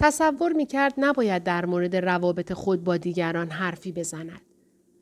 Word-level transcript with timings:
تصور 0.00 0.52
می 0.52 0.66
کرد 0.66 0.94
نباید 0.98 1.42
در 1.42 1.66
مورد 1.66 1.96
روابط 1.96 2.52
خود 2.52 2.84
با 2.84 2.96
دیگران 2.96 3.50
حرفی 3.50 3.92
بزند. 3.92 4.40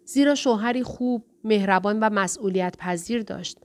زیرا 0.04 0.34
شوهری 0.34 0.82
خوب، 0.82 1.24
مهربان 1.44 2.00
و 2.00 2.10
مسئولیت 2.10 2.76
پذیر 2.78 3.22
داشت 3.22 3.58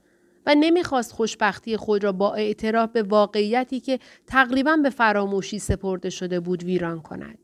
و 0.46 0.54
نمی‌خواست 0.54 1.12
خوشبختی 1.12 1.76
خود 1.76 2.04
را 2.04 2.12
با 2.12 2.34
اعتراف 2.34 2.90
به 2.90 3.02
واقعیتی 3.02 3.80
که 3.80 3.98
تقریبا 4.26 4.76
به 4.76 4.90
فراموشی 4.90 5.58
سپرده 5.58 6.10
شده 6.10 6.40
بود 6.40 6.64
ویران 6.64 7.00
کند. 7.00 7.38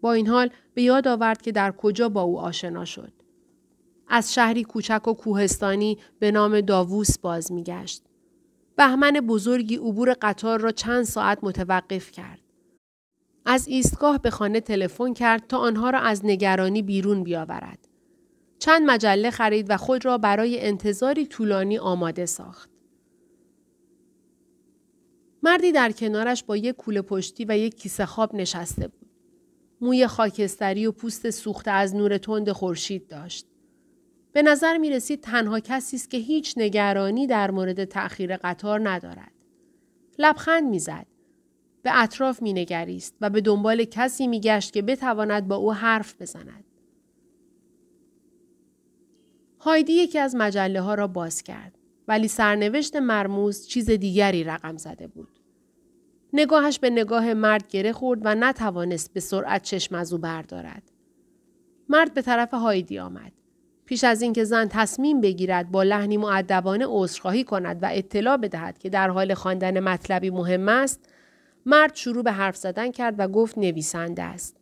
با 0.00 0.12
این 0.12 0.26
حال 0.26 0.50
به 0.74 0.82
یاد 0.82 1.08
آورد 1.08 1.42
که 1.42 1.52
در 1.52 1.72
کجا 1.72 2.08
با 2.08 2.22
او 2.22 2.40
آشنا 2.40 2.84
شد. 2.84 3.12
از 4.08 4.34
شهری 4.34 4.64
کوچک 4.64 5.08
و 5.08 5.12
کوهستانی 5.12 5.98
به 6.18 6.30
نام 6.30 6.60
داووس 6.60 7.18
باز 7.18 7.52
میگشت. 7.52 8.02
بهمن 8.80 9.12
بزرگی 9.12 9.76
عبور 9.76 10.16
قطار 10.22 10.60
را 10.60 10.72
چند 10.72 11.04
ساعت 11.04 11.38
متوقف 11.42 12.10
کرد. 12.10 12.40
از 13.44 13.68
ایستگاه 13.68 14.18
به 14.18 14.30
خانه 14.30 14.60
تلفن 14.60 15.14
کرد 15.14 15.46
تا 15.46 15.58
آنها 15.58 15.90
را 15.90 15.98
از 15.98 16.24
نگرانی 16.24 16.82
بیرون 16.82 17.22
بیاورد. 17.22 17.88
چند 18.58 18.90
مجله 18.90 19.30
خرید 19.30 19.66
و 19.70 19.76
خود 19.76 20.04
را 20.04 20.18
برای 20.18 20.60
انتظاری 20.60 21.26
طولانی 21.26 21.78
آماده 21.78 22.26
ساخت. 22.26 22.70
مردی 25.42 25.72
در 25.72 25.92
کنارش 25.92 26.44
با 26.44 26.56
یک 26.56 26.76
کوله 26.76 27.02
پشتی 27.02 27.44
و 27.44 27.58
یک 27.58 27.74
کیسه 27.74 28.06
خواب 28.06 28.34
نشسته 28.34 28.88
بود. 28.88 29.10
موی 29.80 30.06
خاکستری 30.06 30.86
و 30.86 30.92
پوست 30.92 31.30
سوخته 31.30 31.70
از 31.70 31.94
نور 31.94 32.18
تند 32.18 32.52
خورشید 32.52 33.06
داشت. 33.08 33.49
به 34.32 34.42
نظر 34.42 34.78
می 34.78 34.90
رسید 34.90 35.20
تنها 35.20 35.60
کسی 35.60 35.96
است 35.96 36.10
که 36.10 36.16
هیچ 36.16 36.54
نگرانی 36.56 37.26
در 37.26 37.50
مورد 37.50 37.84
تأخیر 37.84 38.36
قطار 38.36 38.88
ندارد. 38.88 39.32
لبخند 40.18 40.68
می‌زد. 40.68 41.06
به 41.82 42.02
اطراف 42.02 42.42
می 42.42 42.52
نگریست 42.52 43.16
و 43.20 43.30
به 43.30 43.40
دنبال 43.40 43.84
کسی 43.84 44.26
می 44.26 44.40
گشت 44.40 44.72
که 44.72 44.82
بتواند 44.82 45.48
با 45.48 45.56
او 45.56 45.74
حرف 45.74 46.22
بزند. 46.22 46.64
هایدی 49.58 49.92
یکی 49.92 50.18
از 50.18 50.34
مجله 50.34 50.80
ها 50.80 50.94
را 50.94 51.06
باز 51.06 51.42
کرد 51.42 51.78
ولی 52.08 52.28
سرنوشت 52.28 52.96
مرموز 52.96 53.66
چیز 53.66 53.90
دیگری 53.90 54.44
رقم 54.44 54.76
زده 54.76 55.06
بود. 55.06 55.40
نگاهش 56.32 56.78
به 56.78 56.90
نگاه 56.90 57.34
مرد 57.34 57.68
گره 57.68 57.92
خورد 57.92 58.20
و 58.24 58.34
نتوانست 58.34 59.12
به 59.12 59.20
سرعت 59.20 59.62
چشم 59.62 59.94
از 59.94 60.12
او 60.12 60.18
بردارد. 60.18 60.82
مرد 61.88 62.14
به 62.14 62.22
طرف 62.22 62.54
هایدی 62.54 62.98
آمد. 62.98 63.32
پیش 63.90 64.04
از 64.04 64.22
اینکه 64.22 64.44
زن 64.44 64.68
تصمیم 64.68 65.20
بگیرد 65.20 65.70
با 65.70 65.82
لحنی 65.82 66.16
معدبانه 66.16 66.84
عذرخواهی 66.88 67.44
کند 67.44 67.82
و 67.82 67.88
اطلاع 67.92 68.36
بدهد 68.36 68.78
که 68.78 68.90
در 68.90 69.08
حال 69.08 69.34
خواندن 69.34 69.80
مطلبی 69.80 70.30
مهم 70.30 70.68
است 70.68 71.00
مرد 71.66 71.94
شروع 71.94 72.22
به 72.22 72.32
حرف 72.32 72.56
زدن 72.56 72.90
کرد 72.90 73.14
و 73.18 73.28
گفت 73.28 73.58
نویسنده 73.58 74.22
است 74.22 74.56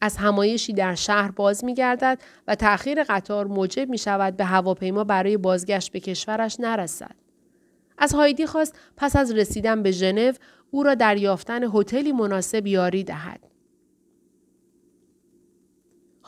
از 0.00 0.16
همایشی 0.16 0.72
در 0.72 0.94
شهر 0.94 1.30
باز 1.30 1.64
می 1.64 1.74
گردد 1.74 2.18
و 2.48 2.54
تأخیر 2.54 3.04
قطار 3.04 3.46
موجب 3.46 3.88
می 3.88 3.98
شود 3.98 4.36
به 4.36 4.44
هواپیما 4.44 5.04
برای 5.04 5.36
بازگشت 5.36 5.92
به 5.92 6.00
کشورش 6.00 6.60
نرسد. 6.60 7.14
از 7.98 8.14
هایدی 8.14 8.46
خواست 8.46 8.78
پس 8.96 9.16
از 9.16 9.32
رسیدن 9.32 9.82
به 9.82 9.90
ژنو 9.90 10.32
او 10.70 10.82
را 10.82 10.94
در 10.94 11.16
یافتن 11.16 11.64
هتلی 11.74 12.12
مناسب 12.12 12.66
یاری 12.66 13.04
دهد. 13.04 13.40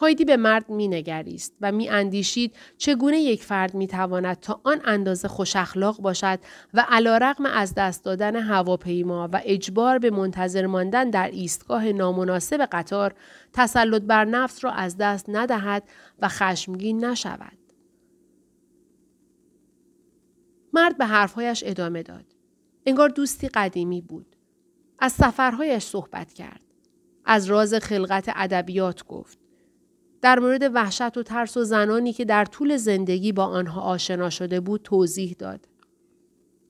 هایدی 0.00 0.24
به 0.24 0.36
مرد 0.36 0.70
می 0.70 0.88
نگریست 0.88 1.54
و 1.60 1.72
می 1.72 1.88
اندیشید 1.88 2.56
چگونه 2.76 3.20
یک 3.20 3.42
فرد 3.44 3.74
می 3.74 3.86
تواند 3.86 4.40
تا 4.40 4.60
آن 4.64 4.80
اندازه 4.84 5.28
خوش 5.28 5.56
اخلاق 5.56 6.00
باشد 6.00 6.38
و 6.74 6.86
علا 6.88 7.16
رقم 7.16 7.46
از 7.46 7.74
دست 7.74 8.04
دادن 8.04 8.36
هواپیما 8.36 9.28
و 9.32 9.40
اجبار 9.44 9.98
به 9.98 10.10
منتظر 10.10 10.66
ماندن 10.66 11.10
در 11.10 11.30
ایستگاه 11.30 11.92
نامناسب 11.92 12.68
قطار 12.72 13.14
تسلط 13.52 14.02
بر 14.02 14.24
نفس 14.24 14.64
را 14.64 14.70
از 14.70 14.96
دست 14.96 15.24
ندهد 15.28 15.82
و 16.18 16.28
خشمگین 16.28 17.04
نشود. 17.04 17.58
مرد 20.72 20.98
به 20.98 21.06
حرفهایش 21.06 21.62
ادامه 21.66 22.02
داد. 22.02 22.24
انگار 22.86 23.08
دوستی 23.08 23.48
قدیمی 23.48 24.00
بود. 24.00 24.36
از 24.98 25.12
سفرهایش 25.12 25.82
صحبت 25.82 26.32
کرد. 26.32 26.60
از 27.24 27.46
راز 27.46 27.74
خلقت 27.74 28.32
ادبیات 28.36 29.04
گفت. 29.06 29.47
در 30.20 30.38
مورد 30.38 30.70
وحشت 30.74 31.16
و 31.16 31.22
ترس 31.22 31.56
و 31.56 31.64
زنانی 31.64 32.12
که 32.12 32.24
در 32.24 32.44
طول 32.44 32.76
زندگی 32.76 33.32
با 33.32 33.44
آنها 33.44 33.80
آشنا 33.80 34.30
شده 34.30 34.60
بود 34.60 34.82
توضیح 34.82 35.36
داد. 35.38 35.68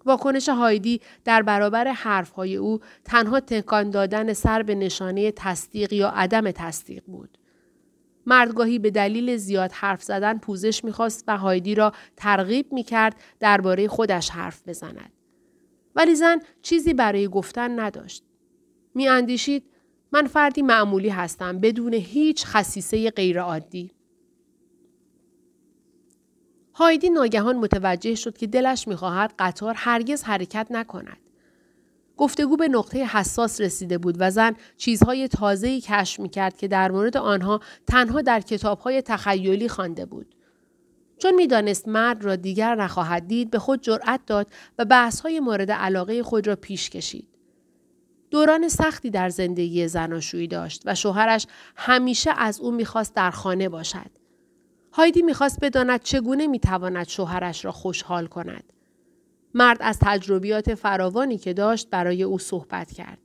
واکنش 0.04 0.48
هایدی 0.48 1.00
در 1.24 1.42
برابر 1.42 1.88
حرفهای 1.88 2.56
او 2.56 2.80
تنها 3.04 3.40
تکان 3.40 3.90
دادن 3.90 4.32
سر 4.32 4.62
به 4.62 4.74
نشانه 4.74 5.32
تصدیق 5.32 5.92
یا 5.92 6.08
عدم 6.08 6.50
تصدیق 6.50 7.02
بود. 7.06 7.38
مردگاهی 8.26 8.78
به 8.78 8.90
دلیل 8.90 9.36
زیاد 9.36 9.72
حرف 9.72 10.02
زدن 10.02 10.38
پوزش 10.38 10.84
می‌خواست 10.84 11.24
و 11.28 11.36
هایدی 11.38 11.74
را 11.74 11.92
ترغیب 12.16 12.72
می‌کرد 12.72 13.16
درباره 13.40 13.88
خودش 13.88 14.30
حرف 14.30 14.68
بزند. 14.68 15.12
ولی 15.96 16.14
زن 16.14 16.38
چیزی 16.62 16.94
برای 16.94 17.28
گفتن 17.28 17.80
نداشت. 17.80 18.24
میاندیشید 18.94 19.64
من 20.12 20.26
فردی 20.26 20.62
معمولی 20.62 21.08
هستم 21.08 21.58
بدون 21.58 21.94
هیچ 21.94 22.46
خصیصه 22.46 23.10
غیرعادی. 23.10 23.90
هایدی 26.74 27.10
ناگهان 27.10 27.56
متوجه 27.56 28.14
شد 28.14 28.36
که 28.36 28.46
دلش 28.46 28.88
می‌خواهد 28.88 29.34
قطار 29.38 29.74
هرگز 29.76 30.22
حرکت 30.22 30.66
نکند. 30.70 31.18
گفتگو 32.16 32.56
به 32.56 32.68
نقطه 32.68 33.04
حساس 33.04 33.60
رسیده 33.60 33.98
بود 33.98 34.16
و 34.18 34.30
زن 34.30 34.54
چیزهای 34.76 35.28
تازه‌ای 35.28 35.80
کشف 35.80 36.20
می‌کرد 36.20 36.56
که 36.56 36.68
در 36.68 36.90
مورد 36.90 37.16
آنها 37.16 37.60
تنها 37.86 38.22
در 38.22 38.40
کتابهای 38.40 39.02
تخیلی 39.02 39.68
خوانده 39.68 40.06
بود. 40.06 40.34
چون 41.18 41.34
می‌دانست 41.34 41.88
مرد 41.88 42.24
را 42.24 42.36
دیگر 42.36 42.74
نخواهد 42.74 43.26
دید 43.26 43.50
به 43.50 43.58
خود 43.58 43.82
جرأت 43.82 44.20
داد 44.26 44.46
و 44.78 44.84
بحثهای 44.84 45.40
مورد 45.40 45.70
علاقه 45.70 46.22
خود 46.22 46.46
را 46.46 46.56
پیش 46.56 46.90
کشید. 46.90 47.37
دوران 48.30 48.68
سختی 48.68 49.10
در 49.10 49.28
زندگی 49.28 49.88
زناشویی 49.88 50.48
داشت 50.48 50.82
و 50.84 50.94
شوهرش 50.94 51.46
همیشه 51.76 52.30
از 52.36 52.60
او 52.60 52.70
می‌خواست 52.70 53.14
در 53.14 53.30
خانه 53.30 53.68
باشد. 53.68 54.10
هایدی 54.92 55.22
می‌خواست 55.22 55.60
بداند 55.60 56.02
چگونه 56.02 56.46
می‌تواند 56.46 57.08
شوهرش 57.08 57.64
را 57.64 57.72
خوشحال 57.72 58.26
کند. 58.26 58.72
مرد 59.54 59.78
از 59.80 59.98
تجربیات 60.02 60.74
فراوانی 60.74 61.38
که 61.38 61.52
داشت 61.52 61.90
برای 61.90 62.22
او 62.22 62.38
صحبت 62.38 62.92
کرد. 62.92 63.18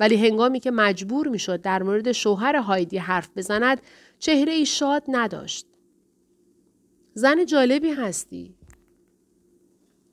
ولی 0.00 0.16
هنگامی 0.26 0.60
که 0.60 0.70
مجبور 0.70 1.28
می‌شد 1.28 1.60
در 1.60 1.82
مورد 1.82 2.12
شوهر 2.12 2.56
هایدی 2.56 2.98
حرف 2.98 3.28
بزند 3.36 3.80
چهره 4.18 4.52
ای 4.52 4.66
شاد 4.66 5.02
نداشت. 5.08 5.66
زن 7.14 7.46
جالبی 7.46 7.90
هستی. 7.90 8.54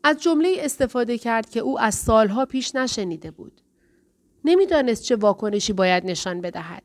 از 0.04 0.22
جمله 0.22 0.56
استفاده 0.60 1.18
کرد 1.18 1.50
که 1.50 1.60
او 1.60 1.80
از 1.80 1.96
سالها 1.96 2.46
پیش 2.46 2.76
نشنیده 2.76 3.32
بود. 3.32 3.62
نمی‌دانست 4.46 5.04
چه 5.04 5.16
واکنشی 5.16 5.74
باید 5.74 6.06
نشان 6.06 6.42
بدهد. 6.42 6.84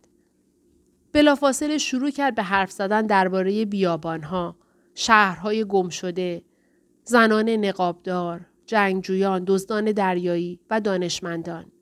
بلافاصله 1.13 1.79
شروع 1.79 2.11
کرد 2.11 2.35
به 2.35 2.43
حرف 2.43 2.71
زدن 2.71 3.07
درباره 3.07 3.65
بیابانها، 3.65 4.57
شهرهای 4.95 5.65
گم 5.65 5.89
شده، 5.89 6.43
زنان 7.05 7.49
نقابدار، 7.49 8.41
جنگجویان، 8.67 9.45
دزدان 9.47 9.93
دریایی 9.93 10.61
و 10.71 10.81
دانشمندان. 10.81 11.73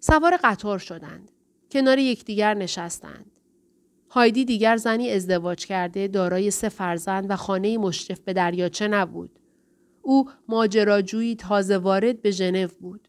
سوار 0.00 0.38
قطار 0.44 0.78
شدند. 0.78 1.30
کنار 1.70 1.98
یکدیگر 1.98 2.54
نشستند. 2.54 3.30
هایدی 4.10 4.44
دیگر 4.44 4.76
زنی 4.76 5.10
ازدواج 5.10 5.66
کرده 5.66 6.08
دارای 6.08 6.50
سه 6.50 6.68
فرزند 6.68 7.26
و 7.30 7.36
خانه 7.36 7.78
مشرف 7.78 8.20
به 8.20 8.32
دریاچه 8.32 8.88
نبود. 8.88 9.38
او 10.04 10.30
ماجراجویی 10.48 11.36
تازه 11.36 11.78
وارد 11.78 12.22
به 12.22 12.30
ژنو 12.30 12.68
بود. 12.80 13.08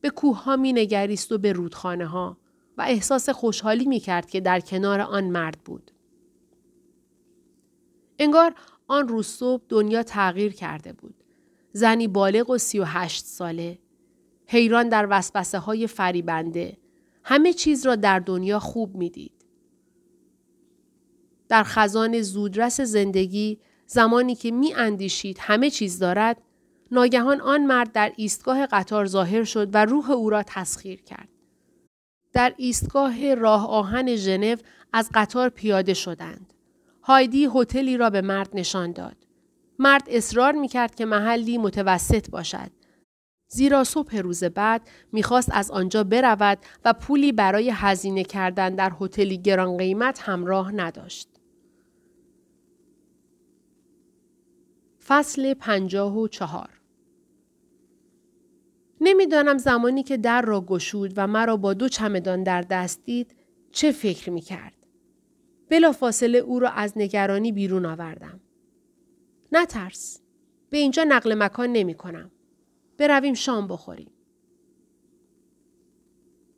به 0.00 0.10
کوه 0.10 0.42
ها 0.42 0.56
می 0.56 0.72
نگریست 0.72 1.32
و 1.32 1.38
به 1.38 1.52
رودخانه 1.52 2.06
ها 2.06 2.36
و 2.78 2.82
احساس 2.82 3.28
خوشحالی 3.28 3.84
می 3.84 4.00
کرد 4.00 4.30
که 4.30 4.40
در 4.40 4.60
کنار 4.60 5.00
آن 5.00 5.24
مرد 5.24 5.58
بود. 5.64 5.90
انگار 8.18 8.54
آن 8.86 9.08
روز 9.08 9.26
صبح 9.26 9.62
دنیا 9.68 10.02
تغییر 10.02 10.52
کرده 10.52 10.92
بود. 10.92 11.14
زنی 11.72 12.08
بالغ 12.08 12.50
و 12.50 12.58
سی 12.58 12.78
و 12.78 12.84
هشت 12.84 13.24
ساله. 13.24 13.78
حیران 14.46 14.88
در 14.88 15.06
وسوسه 15.10 15.58
های 15.58 15.86
فریبنده. 15.86 16.76
همه 17.24 17.52
چیز 17.52 17.86
را 17.86 17.96
در 17.96 18.18
دنیا 18.18 18.58
خوب 18.58 18.96
می 18.96 19.10
دید. 19.10 19.44
در 21.48 21.62
خزان 21.62 22.22
زودرس 22.22 22.80
زندگی 22.80 23.58
زمانی 23.92 24.34
که 24.34 24.50
می 24.50 24.74
اندیشید 24.74 25.38
همه 25.40 25.70
چیز 25.70 25.98
دارد 25.98 26.42
ناگهان 26.90 27.40
آن 27.40 27.66
مرد 27.66 27.92
در 27.92 28.12
ایستگاه 28.16 28.66
قطار 28.66 29.06
ظاهر 29.06 29.44
شد 29.44 29.74
و 29.74 29.84
روح 29.84 30.10
او 30.10 30.30
را 30.30 30.42
تسخیر 30.42 31.02
کرد. 31.02 31.28
در 32.32 32.54
ایستگاه 32.56 33.34
راه 33.34 33.68
آهن 33.68 34.16
ژنو 34.16 34.56
از 34.92 35.10
قطار 35.14 35.48
پیاده 35.48 35.94
شدند. 35.94 36.52
هایدی 37.02 37.48
هتلی 37.54 37.96
را 37.96 38.10
به 38.10 38.20
مرد 38.20 38.50
نشان 38.54 38.92
داد. 38.92 39.16
مرد 39.78 40.02
اصرار 40.08 40.52
می 40.52 40.68
کرد 40.68 40.94
که 40.94 41.04
محلی 41.04 41.58
متوسط 41.58 42.30
باشد. 42.30 42.70
زیرا 43.48 43.84
صبح 43.84 44.16
روز 44.16 44.44
بعد 44.44 44.88
می‌خواست 45.12 45.50
از 45.52 45.70
آنجا 45.70 46.04
برود 46.04 46.58
و 46.84 46.92
پولی 46.92 47.32
برای 47.32 47.70
هزینه 47.74 48.24
کردن 48.24 48.74
در 48.74 48.92
هتلی 49.00 49.38
گران 49.38 49.76
قیمت 49.76 50.20
همراه 50.22 50.72
نداشت. 50.72 51.29
فصل 55.06 55.54
پنجاه 55.54 56.18
و 56.18 56.28
چهار 56.28 56.80
نمی‌دانم 59.00 59.58
زمانی 59.58 60.02
که 60.02 60.16
در 60.16 60.42
را 60.42 60.60
گشود 60.60 61.12
و 61.16 61.26
مرا 61.26 61.56
با 61.56 61.74
دو 61.74 61.88
چمدان 61.88 62.42
در 62.42 62.62
دست 62.62 63.04
دید 63.04 63.36
چه 63.72 63.92
فکر 63.92 64.30
می 64.30 64.40
کرد. 64.40 64.76
بلا 65.68 65.92
فاصله 65.92 66.38
او 66.38 66.58
را 66.58 66.70
از 66.70 66.92
نگرانی 66.96 67.52
بیرون 67.52 67.86
آوردم. 67.86 68.40
نترس. 69.52 70.20
به 70.70 70.78
اینجا 70.78 71.04
نقل 71.08 71.34
مکان 71.34 71.72
نمی 71.72 71.94
کنم. 71.94 72.30
برویم 72.98 73.34
شام 73.34 73.68
بخوریم. 73.68 74.10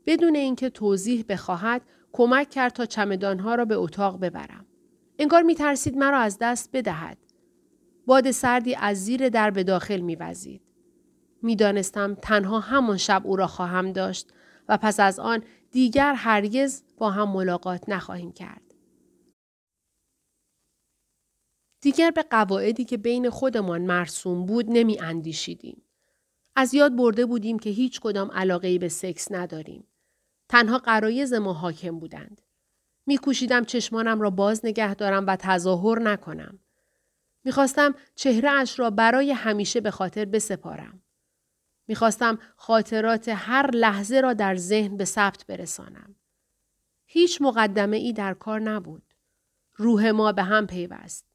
بدون 0.07 0.37
اینکه 0.37 0.71
توضیح 0.71 1.25
بخواهد 1.29 1.83
کمک 2.13 2.51
کرد 2.51 2.73
تا 2.73 2.87
چمدانها 2.87 3.55
را 3.55 3.65
به 3.65 3.75
اتاق 3.75 4.21
ببرم. 4.21 4.67
انگار 5.19 5.43
می 5.43 5.55
ترسید 5.55 5.97
مرا 5.97 6.19
از 6.19 6.39
دست 6.41 6.71
بدهد. 6.73 7.19
باد 8.13 8.31
سردی 8.31 8.75
از 8.75 9.05
زیر 9.05 9.29
در 9.29 9.51
به 9.51 9.65
داخل 9.65 10.01
می 10.01 10.17
وزید. 10.17 10.63
می 11.43 11.57
دانستم 11.57 12.15
تنها 12.15 12.61
همان 12.61 12.97
شب 12.97 13.23
او 13.25 13.37
را 13.37 13.47
خواهم 13.47 13.93
داشت 13.93 14.33
و 14.69 14.79
پس 14.79 15.01
از 15.01 15.19
آن 15.19 15.45
دیگر 15.71 16.15
هرگز 16.15 16.83
با 16.99 17.11
هم 17.11 17.33
ملاقات 17.33 17.89
نخواهیم 17.89 18.33
کرد. 18.33 18.75
دیگر 21.81 22.11
به 22.11 22.23
قواعدی 22.23 22.85
که 22.85 22.97
بین 22.97 23.31
خودمان 23.31 23.83
مرسوم 23.83 24.47
بود 24.47 24.67
نمی 24.69 24.99
اندیشیدیم. 25.01 25.83
از 26.57 26.75
یاد 26.75 26.97
برده 26.97 27.27
بودیم 27.27 27.59
که 27.59 27.71
هیچ 27.71 28.01
کدام 28.01 28.31
علاقه 28.31 28.79
به 28.79 28.89
سکس 28.89 29.33
نداریم. 29.33 29.87
تنها 30.49 30.79
قرایز 30.79 31.33
ما 31.33 31.53
حاکم 31.53 31.99
بودند. 31.99 32.43
میکوشیدم 33.07 33.65
چشمانم 33.65 34.21
را 34.21 34.31
باز 34.31 34.61
نگه 34.65 34.95
دارم 34.95 35.27
و 35.27 35.37
تظاهر 35.37 35.99
نکنم. 35.99 36.59
می‌خواستم 37.45 37.95
چهره 38.15 38.51
اش 38.51 38.79
را 38.79 38.91
برای 38.91 39.33
همیشه 39.33 39.81
به 39.81 39.91
خاطر 39.91 40.25
بسپارم. 40.25 41.03
می‌خواستم 41.89 42.39
خاطرات 42.57 43.29
هر 43.29 43.71
لحظه 43.71 44.21
را 44.21 44.33
در 44.33 44.57
ذهن 44.57 44.97
به 44.97 45.05
ثبت 45.05 45.47
برسانم. 45.47 46.15
هیچ 47.07 47.43
مقدمه 47.43 47.97
ای 47.97 48.13
در 48.13 48.35
کار 48.35 48.61
نبود. 48.61 49.03
روح 49.77 50.11
ما 50.11 50.33
به 50.33 50.43
هم 50.43 50.67
پیوست. 50.67 51.27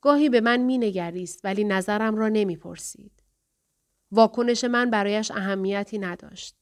گاهی 0.00 0.28
به 0.28 0.40
من 0.40 0.56
مینگریست 0.56 1.44
ولی 1.44 1.64
نظرم 1.64 2.16
را 2.16 2.28
نمی‌پرسید. 2.28 3.22
واکنش 4.12 4.64
من 4.64 4.90
برایش 4.90 5.30
اهمیتی 5.30 5.98
نداشت. 5.98 6.56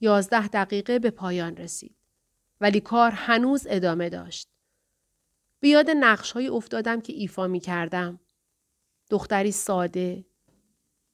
یازده 0.00 0.48
دقیقه 0.48 0.98
به 0.98 1.10
پایان 1.10 1.56
رسید. 1.56 1.96
ولی 2.60 2.80
کار 2.80 3.10
هنوز 3.10 3.66
ادامه 3.70 4.08
داشت. 4.08 4.51
به 5.62 5.68
یاد 5.68 5.90
نقش 5.90 6.32
های 6.32 6.48
افتادم 6.48 7.00
که 7.00 7.12
ایفا 7.12 7.46
می 7.46 7.60
کردم. 7.60 8.20
دختری 9.10 9.52
ساده، 9.52 10.24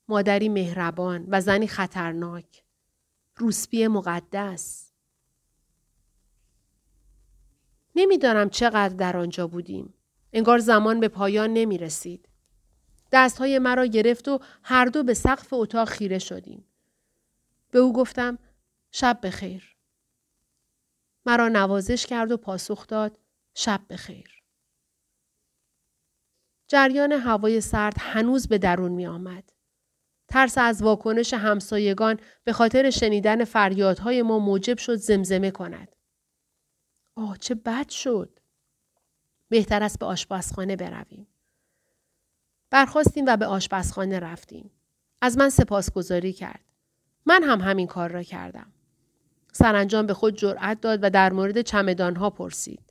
مادری 0.09 0.49
مهربان 0.49 1.27
و 1.29 1.41
زنی 1.41 1.67
خطرناک. 1.67 2.65
روسپی 3.37 3.87
مقدس. 3.87 4.93
نمی‌دانم 7.97 8.51
چقدر 8.51 8.95
در 8.97 9.17
آنجا 9.17 9.47
بودیم. 9.47 9.95
انگار 10.33 10.59
زمان 10.59 11.01
به 11.01 11.09
پایان 11.09 11.53
نمی 11.53 11.79
رسید. 11.79 12.29
دستهای 13.13 13.59
مرا 13.59 13.87
گرفت 13.87 14.29
و 14.29 14.39
هر 14.63 14.85
دو 14.85 15.03
به 15.03 15.15
سقف 15.15 15.53
اتاق 15.53 15.89
خیره 15.89 16.19
شدیم. 16.19 16.65
به 17.71 17.79
او 17.79 17.93
گفتم 17.93 18.39
شب 18.91 19.19
بخیر. 19.23 19.77
مرا 21.27 21.49
نوازش 21.49 22.07
کرد 22.07 22.33
و 22.33 22.37
پاسخ 22.37 22.87
داد 22.87 23.19
شب 23.55 23.81
بخیر. 23.91 24.38
جریان 26.69 27.13
هوای 27.13 27.61
سرد 27.61 27.95
هنوز 27.99 28.49
به 28.49 28.59
درون 28.59 28.93
می 28.93 29.07
آمد. 29.07 29.53
ترس 30.29 30.59
از 30.59 30.83
واکنش 30.83 31.35
همسایگان 31.35 32.21
به 32.45 32.53
خاطر 32.53 32.91
شنیدن 32.91 33.45
فریادهای 33.45 34.23
ما 34.23 34.39
موجب 34.39 34.79
شد 34.79 34.95
زمزمه 34.95 35.51
کند. 35.51 35.97
آه 37.17 37.39
چه 37.39 37.55
بد 37.55 37.89
شد. 37.89 38.39
بهتر 39.49 39.83
است 39.83 39.99
به 39.99 40.07
آشپزخانه 40.07 40.77
برویم. 40.77 41.27
برخواستیم 42.71 43.25
و 43.29 43.37
به 43.37 43.47
آشپزخانه 43.47 44.19
رفتیم. 44.19 44.71
از 45.21 45.39
من 45.39 45.51
سپاسگزاری 45.51 46.33
کرد. 46.33 46.65
من 47.27 47.43
هم 47.43 47.61
همین 47.61 47.87
کار 47.87 48.11
را 48.11 48.23
کردم. 48.23 48.73
سرانجام 49.53 50.07
به 50.07 50.15
خود 50.15 50.37
جرأت 50.37 50.81
داد 50.81 50.99
و 51.03 51.11
در 51.11 51.33
مورد 51.33 51.63
چمدانها 51.63 52.31
پرسید. 52.31 52.88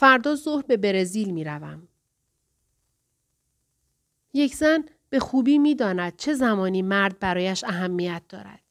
فردا 0.00 0.34
ظهر 0.34 0.62
به 0.62 0.76
برزیل 0.76 1.30
می 1.30 1.44
روم. 1.44 1.88
یک 4.32 4.54
زن 4.54 4.84
به 5.10 5.20
خوبی 5.20 5.58
می 5.58 5.74
داند 5.74 6.16
چه 6.16 6.34
زمانی 6.34 6.82
مرد 6.82 7.18
برایش 7.18 7.64
اهمیت 7.64 8.22
دارد. 8.28 8.62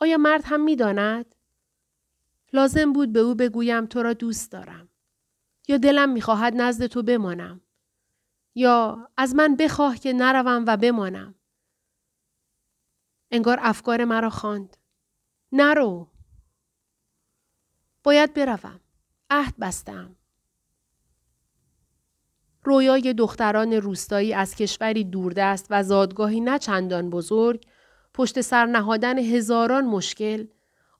آیا 0.00 0.16
مرد 0.16 0.42
هم 0.44 0.60
می 0.60 0.76
داند؟ 0.76 1.34
لازم 2.52 2.92
بود 2.92 3.12
به 3.12 3.20
او 3.20 3.34
بگویم 3.34 3.86
تو 3.86 4.02
را 4.02 4.12
دوست 4.12 4.52
دارم. 4.52 4.88
یا 5.68 5.76
دلم 5.76 6.08
می‌خواهد 6.08 6.54
نزد 6.56 6.86
تو 6.86 7.02
بمانم. 7.02 7.60
یا 8.54 9.08
از 9.16 9.34
من 9.34 9.56
بخواه 9.56 9.98
که 9.98 10.12
نروم 10.12 10.64
و 10.66 10.76
بمانم. 10.76 11.34
انگار 13.30 13.58
افکار 13.62 14.04
مرا 14.04 14.30
خواند. 14.30 14.76
نرو. 15.52 16.08
باید 18.02 18.34
بروم. 18.34 18.80
عهد 19.30 19.54
بستم. 19.60 20.16
رویای 22.64 23.14
دختران 23.14 23.72
روستایی 23.72 24.34
از 24.34 24.54
کشوری 24.54 25.04
دوردست 25.04 25.66
و 25.70 25.82
زادگاهی 25.82 26.40
نه 26.40 26.58
چندان 26.58 27.10
بزرگ، 27.10 27.66
پشت 28.14 28.40
سر 28.40 28.66
نهادن 28.66 29.18
هزاران 29.18 29.84
مشکل، 29.84 30.46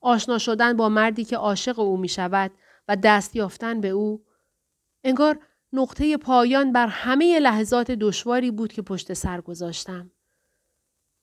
آشنا 0.01 0.39
شدن 0.39 0.77
با 0.77 0.89
مردی 0.89 1.25
که 1.25 1.37
عاشق 1.37 1.79
او 1.79 1.97
می 1.97 2.09
شود 2.09 2.51
و 2.89 2.97
دست 2.97 3.37
یافتن 3.37 3.81
به 3.81 3.89
او، 3.89 4.25
انگار 5.05 5.39
نقطه 5.73 6.17
پایان 6.17 6.73
بر 6.73 6.87
همه 6.87 7.39
لحظات 7.39 7.91
دشواری 7.91 8.51
بود 8.51 8.73
که 8.73 8.83
پشت 8.83 9.13
سر 9.13 9.41
گذاشتم. 9.41 10.11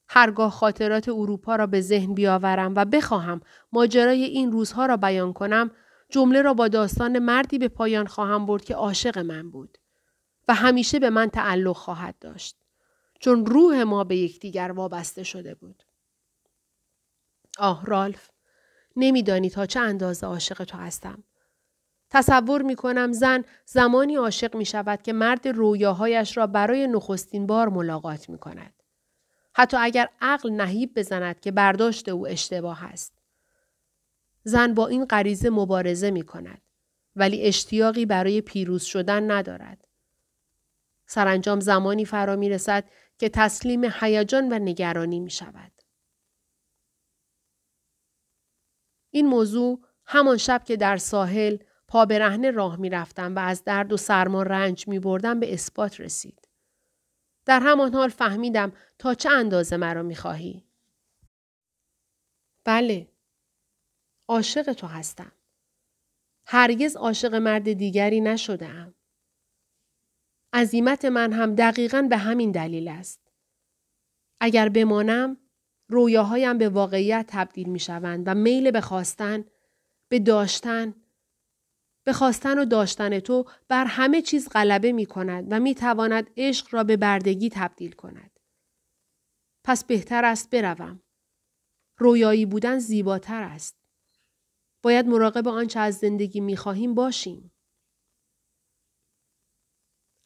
هرگاه 0.10 0.51
خاطرات 0.51 1.10
اروپا 1.10 1.56
را 1.56 1.68
به 1.68 1.82
ذهن 1.82 2.13
بیاورم 2.13 2.74
و 2.75 2.86
بخواهم 2.86 3.42
ماجرای 3.72 4.24
این 4.24 4.51
روزها 4.51 4.86
را 4.86 4.98
بیان 4.98 5.34
کنم 5.34 5.72
جمله 6.10 6.42
را 6.42 6.54
با 6.54 6.68
داستان 6.68 7.20
مردی 7.20 7.58
به 7.58 7.68
پایان 7.68 8.08
خواهم 8.08 8.46
برد 8.46 8.63
که 8.63 8.75
عاشق 8.75 9.18
من 9.18 9.51
بود 9.51 9.77
و 10.51 10.53
همیشه 10.53 11.00
به 11.00 11.10
من 11.10 11.29
تعلق 11.29 11.75
خواهد 11.75 12.15
داشت 12.20 12.58
چون 13.20 13.46
روح 13.46 13.84
ما 13.84 14.03
به 14.03 14.17
یکدیگر 14.17 14.72
وابسته 14.72 15.24
شده 15.24 15.55
بود 15.55 15.84
آه 17.60 17.86
رالف 17.86 18.29
نمیدانی 18.96 19.50
تا 19.50 19.65
چه 19.65 19.79
اندازه 19.79 20.27
عاشق 20.27 20.63
تو 20.63 20.77
هستم 20.77 21.24
تصور 22.10 22.62
می 22.62 22.75
کنم 22.75 23.12
زن 23.12 23.43
زمانی 23.65 24.15
عاشق 24.15 24.55
می 24.55 24.65
شود 24.65 25.01
که 25.01 25.13
مرد 25.13 25.48
رویاهایش 25.48 26.38
را 26.38 26.48
برای 26.48 26.88
نخستین 26.88 27.48
بار 27.48 27.70
ملاقات 27.70 28.29
می 28.29 28.38
کند. 28.38 28.74
حتی 29.53 29.77
اگر 29.77 30.10
عقل 30.22 30.50
نهیب 30.51 31.00
بزند 31.00 31.39
که 31.39 31.51
برداشت 31.51 32.10
او 32.10 32.27
اشتباه 32.27 32.84
است. 32.86 33.13
زن 34.43 34.74
با 34.74 34.88
این 34.88 35.05
غریزه 35.05 35.50
مبارزه 35.50 36.12
می 36.12 36.22
کند. 36.22 36.62
ولی 37.15 37.41
اشتیاقی 37.41 38.05
برای 38.05 38.41
پیروز 38.41 38.84
شدن 38.84 39.31
ندارد. 39.31 39.88
سرانجام 41.12 41.60
زمانی 41.60 42.06
فرا 42.06 42.36
می 42.36 42.50
رسد 42.50 42.89
که 43.18 43.30
تسلیم 43.30 43.82
هیجان 43.84 44.53
و 44.53 44.60
نگرانی 44.60 45.20
می 45.20 45.30
شود. 45.30 45.72
این 49.10 49.27
موضوع 49.27 49.86
همان 50.06 50.38
شب 50.38 50.63
که 50.63 50.77
در 50.77 50.98
ساحل 50.98 51.58
پا 51.88 52.06
برهنه 52.06 52.51
راه 52.51 52.75
می 52.75 52.89
رفتم 52.89 53.36
و 53.36 53.39
از 53.39 53.63
درد 53.63 53.94
و 53.94 53.98
سرما 53.98 54.44
رنج 54.44 54.88
می 54.88 55.00
بردم 55.00 55.39
به 55.39 55.53
اثبات 55.53 56.00
رسید. 56.00 56.48
در 57.46 57.60
همان 57.60 57.94
حال 57.94 58.10
فهمیدم 58.10 58.72
تا 59.00 59.13
چه 59.13 59.30
اندازه 59.30 59.77
مرا 59.77 60.03
می 60.03 60.15
خواهی. 60.15 60.65
بله. 62.63 63.08
عاشق 64.27 64.74
تو 64.74 64.88
هستم. 64.88 65.32
هرگز 66.46 66.96
عاشق 66.96 67.36
مرد 67.36 67.74
دیگری 67.74 68.22
نشدم. 68.22 68.96
عظیمت 70.53 71.05
من 71.05 71.34
هم 71.34 71.55
دقیقا 71.55 72.01
به 72.01 72.17
همین 72.17 72.51
دلیل 72.51 72.88
است. 72.88 73.22
اگر 74.39 74.70
بمانم، 74.70 75.38
رویاهایم 75.88 76.58
به 76.58 76.70
واقعیت 76.70 77.25
تبدیل 77.29 77.70
می 77.70 77.79
شوند 77.79 78.24
و 78.27 78.34
میل 78.34 78.72
به 78.72 78.81
خواستن، 78.81 79.46
به 80.10 80.20
داشتن، 80.20 80.96
به 82.03 82.13
خواستن 82.13 82.60
و 82.60 82.65
داشتن 82.65 83.20
تو 83.20 83.46
بر 83.67 83.86
همه 83.86 84.22
چیز 84.22 84.50
غلبه 84.50 84.91
می 84.91 85.05
کند 85.05 85.48
و 85.51 85.60
می 85.60 85.75
تواند 85.75 86.29
عشق 86.38 86.67
را 86.72 86.84
به 86.84 86.98
بردگی 86.98 87.50
تبدیل 87.50 87.91
کند. 87.91 88.39
پس 89.63 89.84
بهتر 89.84 90.25
است 90.25 90.50
بروم. 90.50 91.01
رویایی 91.98 92.46
بودن 92.46 92.79
زیباتر 92.79 93.43
است. 93.43 93.75
باید 94.81 95.08
مراقب 95.08 95.48
آنچه 95.48 95.79
از 95.79 95.96
زندگی 95.98 96.39
می 96.39 96.58
خواهیم 96.58 96.93
باشیم. 96.93 97.51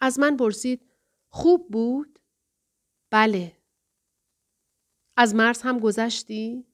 از 0.01 0.19
من 0.19 0.37
پرسید 0.37 0.91
خوب 1.29 1.71
بود؟ 1.71 2.19
بله. 3.11 3.57
از 5.17 5.35
مرز 5.35 5.61
هم 5.61 5.79
گذشتی؟ 5.79 6.65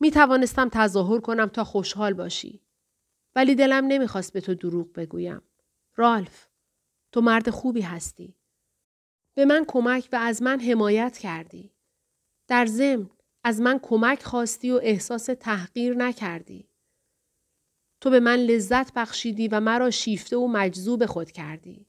می 0.00 0.10
توانستم 0.10 0.68
تظاهر 0.72 1.20
کنم 1.20 1.46
تا 1.46 1.64
خوشحال 1.64 2.14
باشی. 2.14 2.62
ولی 3.34 3.54
دلم 3.54 3.86
نمی‌خواست 3.86 4.32
به 4.32 4.40
تو 4.40 4.54
دروغ 4.54 4.92
بگویم. 4.92 5.42
رالف، 5.96 6.48
تو 7.12 7.20
مرد 7.20 7.50
خوبی 7.50 7.80
هستی. 7.80 8.36
به 9.34 9.44
من 9.44 9.64
کمک 9.68 10.08
و 10.12 10.16
از 10.16 10.42
من 10.42 10.60
حمایت 10.60 11.18
کردی. 11.18 11.74
در 12.48 12.66
ضمن 12.66 13.10
از 13.44 13.60
من 13.60 13.78
کمک 13.82 14.22
خواستی 14.22 14.70
و 14.70 14.80
احساس 14.82 15.24
تحقیر 15.24 15.94
نکردی. 15.94 16.67
تو 18.00 18.10
به 18.10 18.20
من 18.20 18.36
لذت 18.36 18.92
بخشیدی 18.92 19.48
و 19.48 19.60
مرا 19.60 19.90
شیفته 19.90 20.36
و 20.36 20.46
مجذوب 20.46 21.06
خود 21.06 21.30
کردی. 21.30 21.86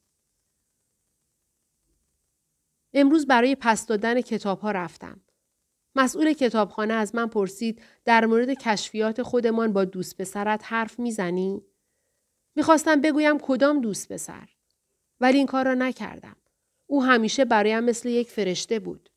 امروز 2.94 3.28
برای 3.28 3.56
پس 3.56 3.86
دادن 3.86 4.22
کتاب 4.22 4.60
ها 4.60 4.72
رفتم. 4.72 5.22
مسئول 5.96 6.34
کتابخانه 6.34 6.94
از 6.94 7.16
من 7.16 7.28
پرسید 7.28 7.82
در 8.06 8.26
مورد 8.26 8.50
کشفیات 8.50 9.22
خودمان 9.22 9.74
با 9.74 9.86
دوست 9.86 10.18
پسرت 10.18 10.62
حرف 10.64 11.00
می‌زنی؟ 11.00 11.64
می‌خواستم 12.56 13.02
بگویم 13.02 13.40
کدام 13.40 13.82
دوست 13.82 14.12
پسر. 14.12 14.50
ولی 15.20 15.38
این 15.38 15.48
کار 15.48 15.66
را 15.66 15.74
نکردم. 15.74 16.36
او 16.86 17.04
همیشه 17.04 17.46
برایم 17.46 17.84
مثل 17.84 18.10
یک 18.10 18.30
فرشته 18.30 18.80
بود. 18.80 19.10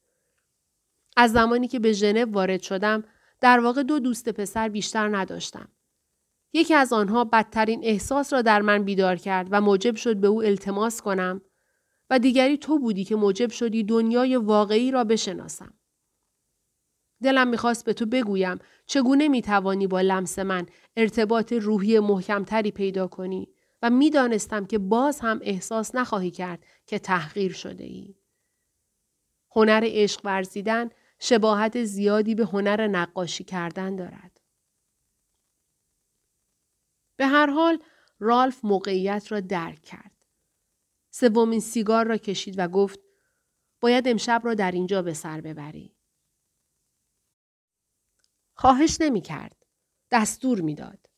از 1.17 1.33
زمانی 1.33 1.69
که 1.69 1.79
به 1.79 1.93
ژنو 1.93 2.33
وارد 2.33 2.63
شدم 2.63 3.05
در 3.41 3.61
واقع 3.61 3.83
دو 3.83 3.99
دوست 3.99 4.29
پسر 4.29 4.69
بیشتر 4.69 5.17
نداشتم. 5.17 5.69
یکی 6.53 6.75
از 6.75 6.93
آنها 6.93 7.25
بدترین 7.25 7.81
احساس 7.85 8.33
را 8.33 8.43
در 8.43 8.63
من 8.63 8.85
بیدار 8.85 9.17
کرد 9.17 9.49
و 9.51 9.61
موجب 9.61 9.97
شد 9.97 10.17
به 10.17 10.27
او 10.27 10.43
التماس 10.43 11.01
کنم 11.01 11.41
و 12.11 12.19
دیگری 12.19 12.59
تو 12.59 12.79
بودی 12.79 13.05
که 13.05 13.17
موجب 13.17 13.51
شدی 13.51 13.85
دنیای 13.85 14.37
واقعی 14.37 14.91
را 14.91 15.05
بشناسم. 15.05 15.75
دلم 17.23 17.49
می‌خواست 17.49 17.85
به 17.85 17.93
تو 17.93 18.07
بگویم 18.07 18.59
چگونه 18.87 19.29
می‌توانی 19.29 19.87
با 19.87 20.01
لمس 20.01 20.39
من 20.39 20.67
ارتباط 20.97 21.53
روحی 21.53 21.99
محکمتری 21.99 22.71
پیدا 22.71 23.07
کنی 23.07 23.49
و 23.83 23.91
می‌دانستم 23.91 24.67
که 24.67 24.79
باز 24.79 25.21
هم 25.21 25.41
احساس 25.43 25.95
نخواهی 25.95 26.31
کرد 26.31 26.65
که 26.87 26.99
تحقیر 26.99 27.53
شده 27.53 27.85
ای. 27.85 28.15
هنر 29.57 29.83
عشق 29.85 30.21
ورزیدن 30.25 30.91
شباهت 31.19 31.85
زیادی 31.85 32.35
به 32.35 32.45
هنر 32.45 32.87
نقاشی 32.89 33.45
کردن 33.45 33.97
دارد. 33.97 34.32
به 37.17 37.27
هر 37.27 37.51
حال 37.51 37.83
رالف 38.19 38.65
موقعیت 38.65 39.33
را 39.33 39.41
درک 39.41 39.83
کرد. 39.83 40.27
سومین 41.11 41.61
سیگار 41.61 42.07
را 42.07 42.17
کشید 42.17 42.55
و 42.59 42.69
گفت 42.69 43.01
باید 43.81 44.09
امشب 44.09 44.41
را 44.45 44.55
در 44.55 44.71
اینجا 44.71 45.03
به 45.03 45.15
سر 45.15 45.41
ببری. 45.41 45.97
خواهش 48.55 48.97
نمی 49.01 49.21
کرد. 49.21 49.67
دستور 50.11 50.61
می‌داد. 50.61 51.11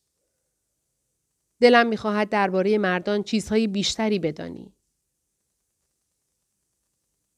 دلم 1.61 1.87
می‌خواهد 1.87 2.29
درباره 2.29 2.79
مردان 2.79 3.23
چیزهای 3.23 3.67
بیشتری 3.67 4.19
بدانی. 4.19 4.77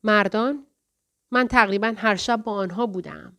مردان؟ 0.03 0.67
من 1.31 1.49
تقریبا 1.49 1.95
هر 1.97 2.17
شب 2.17 2.43
با 2.43 2.53
آنها 2.53 2.87
بودم. 2.87 3.39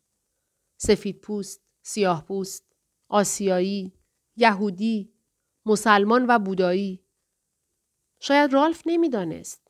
سفید 0.77 1.21
پوست، 1.21 1.61
سیاه 1.81 2.25
پوست، 2.25 2.75
آسیایی، 3.07 3.96
یهودی، 4.37 5.13
مسلمان 5.65 6.25
و 6.29 6.39
بودایی. 6.39 7.03
شاید 8.19 8.53
رالف 8.53 8.83
نمی‌دانست. 8.85 9.67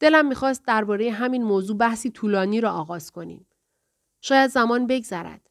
دلم 0.00 0.26
می‌خواست 0.26 0.64
درباره 0.66 1.10
همین 1.10 1.42
موضوع 1.42 1.76
بحثی 1.76 2.10
طولانی 2.10 2.60
را 2.60 2.72
آغاز 2.72 3.10
کنیم. 3.10 3.46
شاید 4.20 4.50
زمان 4.50 4.86
بگذرد. 4.86 5.50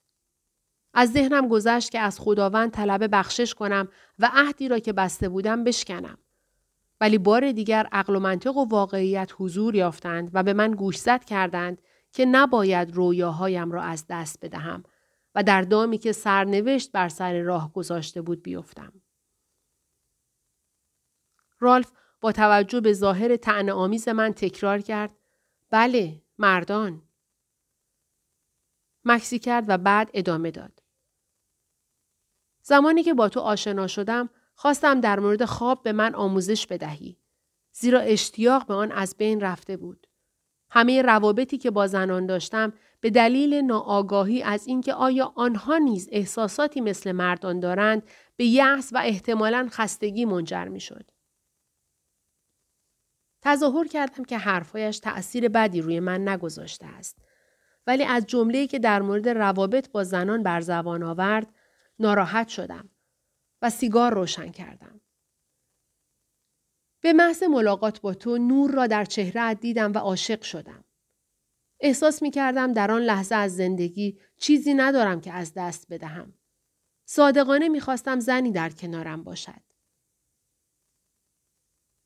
از 0.93 1.11
ذهنم 1.11 1.47
گذشت 1.47 1.91
که 1.91 1.99
از 1.99 2.19
خداوند 2.19 2.71
طلب 2.71 3.07
بخشش 3.11 3.53
کنم 3.53 3.87
و 4.19 4.31
عهدی 4.33 4.67
را 4.67 4.79
که 4.79 4.93
بسته 4.93 5.29
بودم 5.29 5.63
بشکنم. 5.63 6.17
ولی 7.01 7.17
بار 7.17 7.51
دیگر 7.51 7.87
عقل 7.91 8.15
و 8.15 8.19
منطق 8.19 8.57
و 8.57 8.65
واقعیت 8.65 9.31
حضور 9.37 9.75
یافتند 9.75 10.29
و 10.33 10.43
به 10.43 10.53
من 10.53 10.71
گوشزد 10.71 11.23
کردند 11.23 11.81
که 12.11 12.25
نباید 12.25 12.95
رویاهایم 12.95 13.71
را 13.71 13.83
از 13.83 14.05
دست 14.09 14.45
بدهم 14.45 14.83
و 15.37 15.43
در 15.43 15.61
دامی 15.61 15.97
که 15.97 16.11
سرنوشت 16.11 16.91
بر 16.91 17.09
سر 17.09 17.41
راه 17.41 17.73
گذاشته 17.73 18.21
بود 18.21 18.43
بیفتم. 18.43 19.01
رالف 21.59 21.91
با 22.21 22.31
توجه 22.31 22.81
به 22.81 22.93
ظاهر 22.93 23.35
تعنه 23.35 23.71
آمیز 23.71 24.07
من 24.07 24.33
تکرار 24.33 24.79
کرد 24.79 25.15
بله 25.69 26.21
مردان 26.37 27.01
مکسی 29.05 29.39
کرد 29.39 29.65
و 29.67 29.77
بعد 29.77 30.11
ادامه 30.13 30.51
داد. 30.51 30.83
زمانی 32.61 33.03
که 33.03 33.13
با 33.13 33.29
تو 33.29 33.39
آشنا 33.39 33.87
شدم 33.87 34.29
خواستم 34.55 35.01
در 35.01 35.19
مورد 35.19 35.45
خواب 35.45 35.83
به 35.83 35.91
من 35.91 36.15
آموزش 36.15 36.67
بدهی. 36.67 37.17
زیرا 37.71 37.99
اشتیاق 37.99 38.67
به 38.67 38.73
آن 38.73 38.91
از 38.91 39.15
بین 39.17 39.41
رفته 39.41 39.77
بود. 39.77 40.07
همه 40.69 41.01
روابطی 41.01 41.57
که 41.57 41.71
با 41.71 41.87
زنان 41.87 42.25
داشتم 42.25 42.73
به 42.99 43.09
دلیل 43.09 43.53
ناآگاهی 43.53 44.43
از 44.43 44.67
اینکه 44.67 44.93
آیا 44.93 45.33
آنها 45.35 45.77
نیز 45.77 46.09
احساساتی 46.11 46.81
مثل 46.81 47.11
مردان 47.11 47.59
دارند 47.59 48.03
به 48.35 48.45
یأس 48.45 48.89
و 48.93 48.97
احتمالا 48.97 49.67
خستگی 49.71 50.25
منجر 50.25 50.65
می 50.65 50.79
شد. 50.79 51.11
تظاهر 53.41 53.87
کردم 53.87 54.23
که 54.23 54.37
حرفهایش 54.37 54.99
تأثیر 54.99 55.49
بدی 55.49 55.81
روی 55.81 55.99
من 55.99 56.27
نگذاشته 56.27 56.85
است. 56.85 57.17
ولی 57.87 58.03
از 58.03 58.25
جمله‌ای 58.25 58.67
که 58.67 58.79
در 58.79 59.01
مورد 59.01 59.29
روابط 59.29 59.91
با 59.91 60.03
زنان 60.03 60.43
بر 60.43 60.61
زبان 60.61 61.03
آورد 61.03 61.55
ناراحت 61.99 62.47
شدم 62.47 62.89
و 63.61 63.69
سیگار 63.69 64.13
روشن 64.13 64.51
کردم. 64.51 65.01
به 67.01 67.13
محض 67.13 67.43
ملاقات 67.43 68.01
با 68.01 68.13
تو 68.13 68.37
نور 68.37 68.71
را 68.71 68.87
در 68.87 69.05
چهره 69.05 69.53
دیدم 69.53 69.93
و 69.93 69.97
عاشق 69.97 70.41
شدم. 70.41 70.83
احساس 71.79 72.21
می 72.21 72.31
کردم 72.31 72.73
در 72.73 72.91
آن 72.91 73.01
لحظه 73.01 73.35
از 73.35 73.55
زندگی 73.55 74.19
چیزی 74.37 74.73
ندارم 74.73 75.21
که 75.21 75.33
از 75.33 75.53
دست 75.53 75.87
بدهم. 75.89 76.33
صادقانه 77.05 77.69
می 77.69 77.79
خواستم 77.79 78.19
زنی 78.19 78.51
در 78.51 78.69
کنارم 78.69 79.23
باشد. 79.23 79.61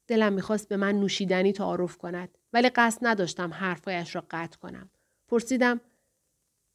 دلم 0.08 0.34
می‌خواست 0.34 0.70
به 0.70 0.78
من 0.78 1.00
نوشیدنی 1.00 1.54
تعارف 1.54 1.98
کند 1.98 2.38
ولی 2.54 2.70
قصد 2.70 3.00
نداشتم 3.02 3.54
حرفایش 3.54 4.16
را 4.16 4.26
قطع 4.32 4.58
کنم. 4.58 4.90
پرسیدم 5.28 5.82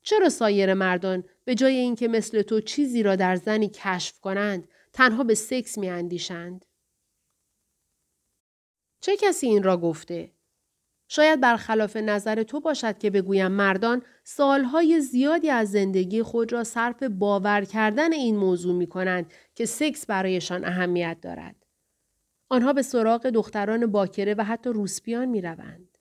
چرا 0.02 0.28
سایر 0.28 0.74
مردان 0.74 1.24
به 1.44 1.54
جای 1.54 1.76
اینکه 1.76 2.08
مثل 2.08 2.42
تو 2.42 2.60
چیزی 2.60 3.02
را 3.02 3.16
در 3.16 3.36
زنی 3.36 3.68
کشف 3.68 4.20
کنند 4.20 4.68
تنها 4.92 5.24
به 5.24 5.34
سکس 5.34 5.78
می 5.78 5.88
اندیشند؟ 5.88 6.64
چه 9.00 9.16
کسی 9.16 9.46
این 9.46 9.62
را 9.62 9.76
گفته؟ 9.76 10.35
شاید 11.08 11.40
برخلاف 11.40 11.96
نظر 11.96 12.42
تو 12.42 12.60
باشد 12.60 12.98
که 12.98 13.10
بگویم 13.10 13.52
مردان 13.52 14.02
سالهای 14.24 15.00
زیادی 15.00 15.50
از 15.50 15.70
زندگی 15.70 16.22
خود 16.22 16.52
را 16.52 16.64
صرف 16.64 17.02
باور 17.02 17.64
کردن 17.64 18.12
این 18.12 18.36
موضوع 18.36 18.74
می 18.74 18.86
کنند 18.86 19.32
که 19.54 19.66
سکس 19.66 20.06
برایشان 20.06 20.64
اهمیت 20.64 21.16
دارد. 21.22 21.56
آنها 22.48 22.72
به 22.72 22.82
سراغ 22.82 23.26
دختران 23.26 23.86
باکره 23.86 24.34
و 24.34 24.44
حتی 24.44 24.70
روسپیان 24.70 25.28
می 25.28 25.40
روند. 25.40 25.98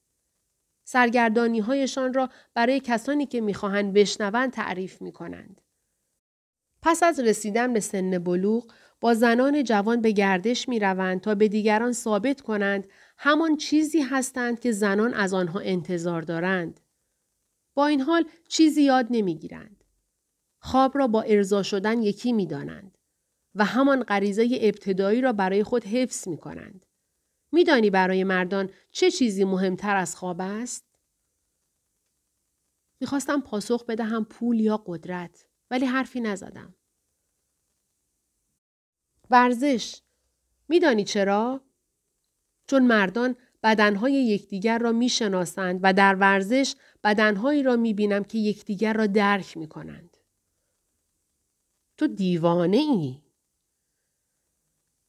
سرگردانی 0.83 1.59
هایشان 1.59 2.13
را 2.13 2.29
برای 2.53 2.79
کسانی 2.79 3.25
که 3.25 3.41
می‌خواهند 3.41 3.93
بشنوند 3.93 4.51
تعریف 4.51 5.01
می 5.01 5.11
کنند. 5.11 5.61
پس 6.81 7.03
از 7.03 7.19
رسیدن 7.19 7.73
به 7.73 7.79
سن 7.79 8.19
بلوغ 8.19 8.73
با 9.01 9.13
زنان 9.13 9.63
جوان 9.63 10.01
به 10.01 10.11
گردش 10.11 10.69
می 10.69 10.79
روند 10.79 11.21
تا 11.21 11.35
به 11.35 11.47
دیگران 11.47 11.93
ثابت 11.93 12.41
کنند 12.41 12.87
همان 13.17 13.57
چیزی 13.57 14.01
هستند 14.01 14.59
که 14.59 14.71
زنان 14.71 15.13
از 15.13 15.33
آنها 15.33 15.59
انتظار 15.59 16.21
دارند. 16.21 16.79
با 17.73 17.87
این 17.87 18.01
حال 18.01 18.25
چیزی 18.47 18.83
یاد 18.83 19.07
نمی 19.09 19.35
گیرند. 19.35 19.83
خواب 20.59 20.97
را 20.97 21.07
با 21.07 21.21
ارضا 21.21 21.63
شدن 21.63 22.01
یکی 22.01 22.33
می 22.33 22.47
دانند 22.47 22.97
و 23.55 23.65
همان 23.65 24.03
غریزه 24.03 24.47
ابتدایی 24.61 25.21
را 25.21 25.33
برای 25.33 25.63
خود 25.63 25.83
حفظ 25.83 26.27
می 26.27 26.37
کنند. 26.37 26.85
میدانی 27.51 27.89
برای 27.89 28.23
مردان 28.23 28.69
چه 28.91 29.11
چیزی 29.11 29.43
مهمتر 29.43 29.95
از 29.95 30.15
خواب 30.15 30.41
است؟ 30.41 30.85
می‌خواستم 33.01 33.41
پاسخ 33.41 33.85
بدهم 33.85 34.25
پول 34.25 34.59
یا 34.59 34.83
قدرت 34.85 35.45
ولی 35.71 35.85
حرفی 35.85 36.21
نزدم. 36.21 36.75
ورزش 39.29 40.01
میدانی 40.67 41.03
چرا؟ 41.03 41.61
چون 42.67 42.87
مردان 42.87 43.35
بدنهای 43.63 44.13
یکدیگر 44.13 44.77
را 44.77 44.91
می 44.91 45.09
شناسند 45.09 45.79
و 45.83 45.93
در 45.93 46.15
ورزش 46.15 46.75
بدنهایی 47.03 47.63
را 47.63 47.75
می 47.75 47.93
بینم 47.93 48.23
که 48.23 48.37
یکدیگر 48.37 48.93
را 48.93 49.07
درک 49.07 49.57
می 49.57 49.67
کنند. 49.67 50.17
تو 51.97 52.07
دیوانه 52.07 52.77
ای؟ 52.77 53.21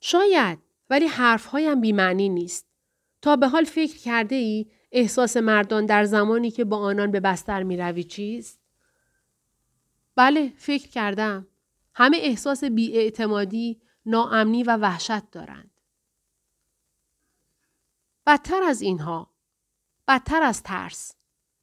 شاید 0.00 0.58
ولی 0.90 1.06
حرفهایم 1.06 1.80
بیمعنی 1.80 2.28
نیست. 2.28 2.66
تا 3.22 3.36
به 3.36 3.48
حال 3.48 3.64
فکر 3.64 3.98
کرده 3.98 4.36
ای 4.36 4.66
احساس 4.92 5.36
مردان 5.36 5.86
در 5.86 6.04
زمانی 6.04 6.50
که 6.50 6.64
با 6.64 6.78
آنان 6.78 7.10
به 7.10 7.20
بستر 7.20 7.62
می 7.62 7.76
روی 7.76 8.04
چیست؟ 8.04 8.60
بله 10.16 10.52
فکر 10.56 10.88
کردم. 10.88 11.46
همه 11.94 12.16
احساس 12.20 12.64
بیاعتمادی، 12.64 13.80
ناامنی 14.06 14.62
و 14.62 14.76
وحشت 14.76 15.30
دارند. 15.30 15.70
بدتر 18.26 18.62
از 18.62 18.82
اینها. 18.82 19.30
بدتر 20.08 20.42
از 20.42 20.62
ترس. 20.62 21.12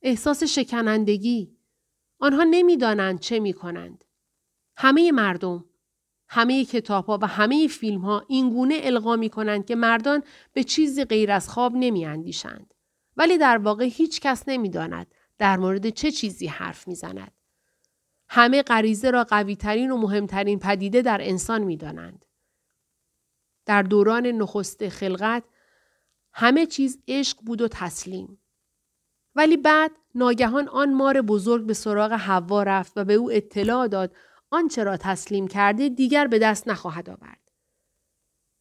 احساس 0.01 0.43
شکنندگی. 0.43 1.57
آنها 2.19 2.43
نمی‌دانند 2.43 3.19
چه 3.19 3.39
می 3.39 3.53
کنند. 3.53 4.05
همه 4.77 5.11
مردم 5.11 5.65
همه 6.27 6.65
کتاب 6.65 7.05
ها 7.05 7.19
و 7.21 7.27
همه 7.27 7.67
فیلم 7.67 8.01
ها 8.01 8.25
این 8.27 8.49
گونه 8.49 8.79
القا 8.83 9.15
می 9.15 9.29
کنند 9.29 9.65
که 9.65 9.75
مردان 9.75 10.23
به 10.53 10.63
چیزی 10.63 11.05
غیر 11.05 11.31
از 11.31 11.49
خواب 11.49 11.73
نمی 11.75 12.05
اندیشند. 12.05 12.73
ولی 13.17 13.37
در 13.37 13.57
واقع 13.57 13.85
هیچ 13.85 14.19
کس 14.21 14.43
نمی 14.47 14.69
داند 14.69 15.07
در 15.37 15.57
مورد 15.57 15.89
چه 15.89 16.11
چیزی 16.11 16.47
حرف 16.47 16.87
می 16.87 16.95
زند. 16.95 17.31
همه 18.29 18.61
غریزه 18.61 19.11
را 19.11 19.23
قویترین 19.23 19.91
و 19.91 19.97
مهمترین 19.97 20.59
پدیده 20.59 21.01
در 21.01 21.19
انسان 21.21 21.63
می 21.63 21.77
دانند. 21.77 22.25
در 23.65 23.81
دوران 23.81 24.27
نخست 24.27 24.89
خلقت 24.89 25.43
همه 26.33 26.65
چیز 26.65 26.99
عشق 27.07 27.37
بود 27.41 27.61
و 27.61 27.67
تسلیم. 27.67 28.39
ولی 29.35 29.57
بعد 29.57 29.91
ناگهان 30.15 30.67
آن 30.67 30.93
مار 30.93 31.21
بزرگ 31.21 31.65
به 31.65 31.73
سراغ 31.73 32.11
حوا 32.11 32.63
رفت 32.63 32.93
و 32.95 33.05
به 33.05 33.13
او 33.13 33.31
اطلاع 33.31 33.87
داد 33.87 34.15
آنچه 34.49 34.83
را 34.83 34.97
تسلیم 34.97 35.47
کرده 35.47 35.89
دیگر 35.89 36.27
به 36.27 36.39
دست 36.39 36.67
نخواهد 36.67 37.09
آورد. 37.09 37.39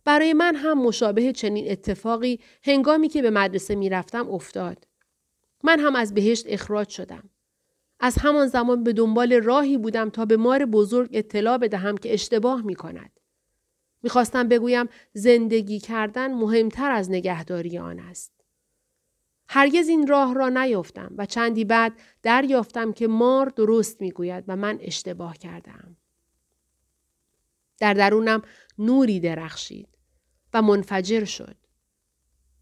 برای 0.05 0.33
من 0.33 0.57
هم 0.57 0.79
مشابه 0.79 1.33
چنین 1.33 1.71
اتفاقی 1.71 2.41
هنگامی 2.65 3.09
که 3.09 3.23
به 3.23 3.31
مدرسه 3.31 3.75
می 3.75 3.89
رفتم 3.89 4.31
افتاد. 4.31 4.87
من 5.65 5.81
هم 5.81 5.97
از 5.97 6.15
بهشت 6.15 6.45
اخراج 6.49 6.89
شدم. 6.89 7.31
از 8.01 8.19
همان 8.19 8.47
زمان 8.47 8.85
به 8.85 8.93
دنبال 8.93 9.33
راهی 9.33 9.79
بودم 9.79 10.11
تا 10.11 10.25
به 10.25 10.37
مار 10.37 10.67
بزرگ 10.67 11.11
اطلاع 11.13 11.59
بدهم 11.59 11.97
که 11.97 12.15
اشتباه 12.15 12.63
می 12.63 12.75
کند. 12.75 13.21
می‌خواستم 14.03 14.49
بگویم 14.49 14.89
زندگی 15.13 15.81
کردن 15.81 16.35
مهمتر 16.35 16.91
از 16.93 17.11
نگهداری 17.11 17.79
آن 17.79 17.99
است. 17.99 18.33
هرگز 19.49 19.89
این 19.89 20.07
راه 20.07 20.35
را 20.35 20.49
نیافتم 20.49 21.15
و 21.19 21.27
چندی 21.27 21.65
بعد 21.65 21.93
دریافتم 22.23 22.93
که 22.93 23.09
مار 23.09 23.49
درست 23.49 24.01
می‌گوید 24.01 24.45
و 24.49 24.57
من 24.57 24.79
اشتباه 24.81 25.39
کردم. 25.39 25.97
در 27.79 27.95
درونم 27.95 28.43
نوری 28.79 29.21
درخشید 29.21 29.89
و 30.55 30.63
منفجر 30.63 31.25
شد. 31.25 31.57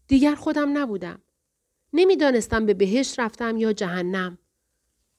دیگر 0.07 0.35
خودم 0.35 0.77
نبودم. 0.77 1.21
نمی‌دانستم 1.93 2.65
به 2.65 2.73
بهشت 2.73 3.19
رفتم 3.19 3.57
یا 3.57 3.73
جهنم. 3.73 4.37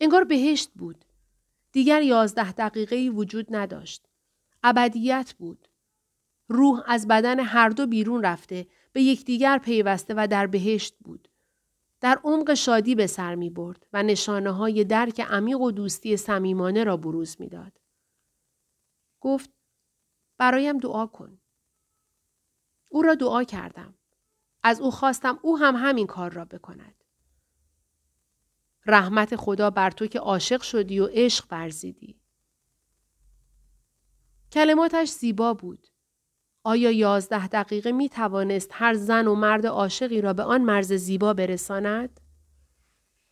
انگار 0.00 0.24
بهشت 0.24 0.70
بود. 0.74 1.04
دیگر 1.72 2.02
یازده 2.02 2.52
دقیقه 2.52 3.10
وجود 3.10 3.46
نداشت. 3.50 4.04
ابدیت 4.62 5.34
بود. 5.38 5.68
روح 6.52 6.82
از 6.86 7.08
بدن 7.08 7.40
هر 7.40 7.68
دو 7.68 7.86
بیرون 7.86 8.24
رفته 8.24 8.66
به 8.92 9.02
یکدیگر 9.02 9.58
پیوسته 9.58 10.14
و 10.16 10.26
در 10.26 10.46
بهشت 10.46 10.96
بود. 10.98 11.28
در 12.00 12.20
عمق 12.24 12.54
شادی 12.54 12.94
به 12.94 13.06
سر 13.06 13.34
می 13.34 13.50
برد 13.50 13.86
و 13.92 14.02
نشانه 14.02 14.50
های 14.50 14.84
درک 14.84 15.20
عمیق 15.20 15.60
و 15.60 15.70
دوستی 15.70 16.16
صمیمانه 16.16 16.84
را 16.84 16.96
بروز 16.96 17.36
می 17.40 17.48
داد. 17.48 17.80
گفت 19.20 19.50
برایم 20.38 20.78
دعا 20.78 21.06
کن. 21.06 21.40
او 22.88 23.02
را 23.02 23.14
دعا 23.14 23.44
کردم. 23.44 23.94
از 24.62 24.80
او 24.80 24.90
خواستم 24.90 25.38
او 25.42 25.58
هم 25.58 25.76
همین 25.76 26.06
کار 26.06 26.32
را 26.32 26.44
بکند. 26.44 27.04
رحمت 28.86 29.36
خدا 29.36 29.70
بر 29.70 29.90
تو 29.90 30.06
که 30.06 30.18
عاشق 30.18 30.62
شدی 30.62 31.00
و 31.00 31.08
عشق 31.12 31.46
ورزیدی. 31.50 32.20
کلماتش 34.52 35.08
زیبا 35.10 35.54
بود. 35.54 35.91
آیا 36.64 36.90
یازده 36.90 37.48
دقیقه 37.48 37.92
می 37.92 38.08
توانست 38.08 38.70
هر 38.72 38.94
زن 38.94 39.26
و 39.26 39.34
مرد 39.34 39.66
عاشقی 39.66 40.20
را 40.20 40.32
به 40.32 40.42
آن 40.42 40.62
مرز 40.62 40.92
زیبا 40.92 41.34
برساند؟ 41.34 42.20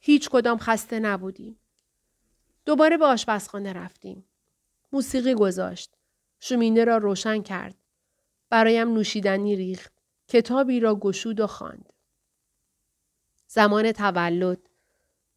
هیچ 0.00 0.28
کدام 0.28 0.58
خسته 0.58 1.00
نبودیم. 1.00 1.58
دوباره 2.64 2.96
به 2.96 3.04
آشپزخانه 3.04 3.72
رفتیم. 3.72 4.24
موسیقی 4.92 5.34
گذاشت. 5.34 5.96
شومینه 6.40 6.84
را 6.84 6.96
روشن 6.96 7.42
کرد. 7.42 7.74
برایم 8.50 8.94
نوشیدنی 8.94 9.56
ریخت. 9.56 9.92
کتابی 10.28 10.80
را 10.80 10.94
گشود 10.94 11.40
و 11.40 11.46
خواند. 11.46 11.92
زمان 13.46 13.92
تولد، 13.92 14.68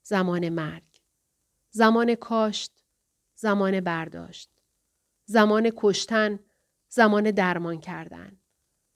زمان 0.03 0.49
مرگ، 0.49 0.84
زمان 1.69 2.15
کاشت، 2.15 2.71
زمان 3.36 3.82
برداشت، 3.82 4.49
زمان 5.25 5.71
کشتن، 5.75 6.39
زمان 6.95 7.32
درمان 7.32 7.79
کردن. 7.79 8.38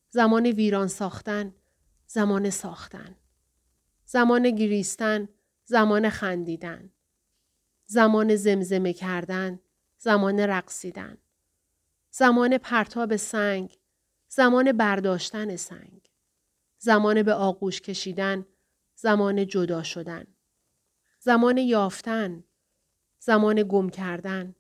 زمان 0.09 0.45
ویران 0.45 0.87
ساختن. 0.87 1.53
زمان 2.07 2.49
ساختن. 2.49 3.15
زمان 4.05 4.51
گریستن. 4.55 5.29
زمان 5.65 6.09
خندیدن. 6.09 6.89
زمان 7.85 8.35
زمزمه 8.35 8.93
کردن. 8.93 9.59
زمان 9.97 10.39
رقصیدن. 10.39 11.17
زمان 12.11 12.57
پرتاب 12.57 13.15
سنگ. 13.15 13.79
زمان 14.27 14.71
برداشتن 14.71 15.55
سنگ. 15.55 16.09
زمان 16.77 17.23
به 17.23 17.33
آغوش 17.33 17.81
کشیدن. 17.81 18.45
زمان 18.95 19.47
جدا 19.47 19.83
شدن. 19.83 20.27
زمان 21.19 21.57
یافتن. 21.57 22.43
زمان 23.19 23.63
گم 23.63 23.89
کردن. 23.89 24.55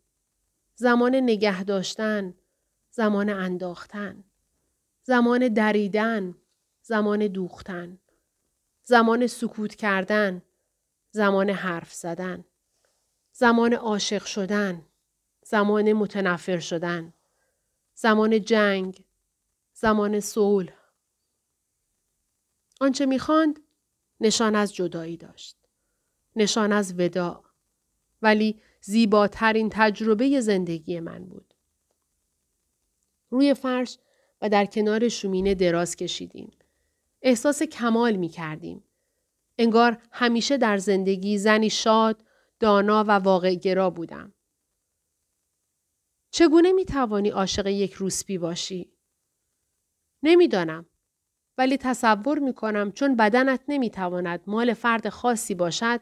زمان 0.75 1.15
نگه 1.15 1.63
داشتن. 1.63 2.33
زمان 2.97 3.29
انداختن 3.29 4.23
زمان 5.03 5.47
دریدن 5.47 6.35
زمان 6.81 7.27
دوختن 7.27 7.99
زمان 8.83 9.27
سکوت 9.27 9.75
کردن 9.75 10.41
زمان 11.11 11.49
حرف 11.49 11.93
زدن 11.93 12.45
زمان 13.31 13.73
عاشق 13.73 14.25
شدن 14.25 14.85
زمان 15.43 15.93
متنفر 15.93 16.59
شدن 16.59 17.13
زمان 17.95 18.41
جنگ 18.41 19.05
زمان 19.73 20.19
صلح. 20.19 20.73
آنچه 22.81 23.05
می‌خواند 23.05 23.59
نشان 24.19 24.55
از 24.55 24.75
جدایی 24.75 25.17
داشت 25.17 25.57
نشان 26.35 26.71
از 26.71 26.93
وداع 26.99 27.43
ولی 28.21 28.61
زیباترین 28.81 29.69
تجربه 29.71 30.41
زندگی 30.41 30.99
من 30.99 31.25
بود. 31.25 31.46
روی 33.29 33.53
فرش 33.53 33.97
و 34.41 34.49
در 34.49 34.65
کنار 34.65 35.09
شومینه 35.09 35.55
دراز 35.55 35.95
کشیدیم. 35.95 36.51
احساس 37.21 37.63
کمال 37.63 38.15
می 38.15 38.29
کردیم. 38.29 38.83
انگار 39.57 39.97
همیشه 40.11 40.57
در 40.57 40.77
زندگی 40.77 41.37
زنی 41.37 41.69
شاد، 41.69 42.23
دانا 42.59 43.03
و 43.03 43.11
واقع 43.11 43.53
گرا 43.53 43.89
بودم. 43.89 44.33
چگونه 46.31 46.71
می 46.71 46.85
توانی 46.85 47.29
عاشق 47.29 47.67
یک 47.67 47.93
روسپی 47.93 48.37
باشی؟ 48.37 48.91
نمی‌دانم. 50.23 50.85
ولی 51.57 51.77
تصور 51.77 52.39
می 52.39 52.53
کنم 52.53 52.91
چون 52.91 53.15
بدنت 53.15 53.61
نمی 53.67 53.89
تواند 53.89 54.41
مال 54.47 54.73
فرد 54.73 55.09
خاصی 55.09 55.55
باشد 55.55 56.01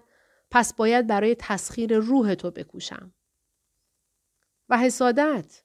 پس 0.51 0.73
باید 0.73 1.07
برای 1.07 1.35
تسخیر 1.39 1.97
روح 1.97 2.33
تو 2.33 2.51
بکوشم. 2.51 3.13
و 4.69 4.77
حسادت 4.77 5.63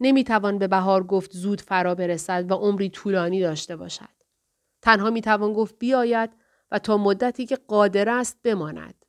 نمی‌توان 0.00 0.58
به 0.58 0.68
بهار 0.68 1.04
گفت 1.04 1.32
زود 1.32 1.60
فرا 1.60 1.94
برسد 1.94 2.50
و 2.50 2.54
عمری 2.54 2.90
طولانی 2.90 3.40
داشته 3.40 3.76
باشد. 3.76 4.08
تنها 4.82 5.10
می‌توان 5.10 5.52
گفت 5.52 5.78
بیاید 5.78 6.30
و 6.70 6.78
تا 6.78 6.96
مدتی 6.96 7.46
که 7.46 7.56
قادر 7.56 8.08
است 8.08 8.38
بماند. 8.42 9.04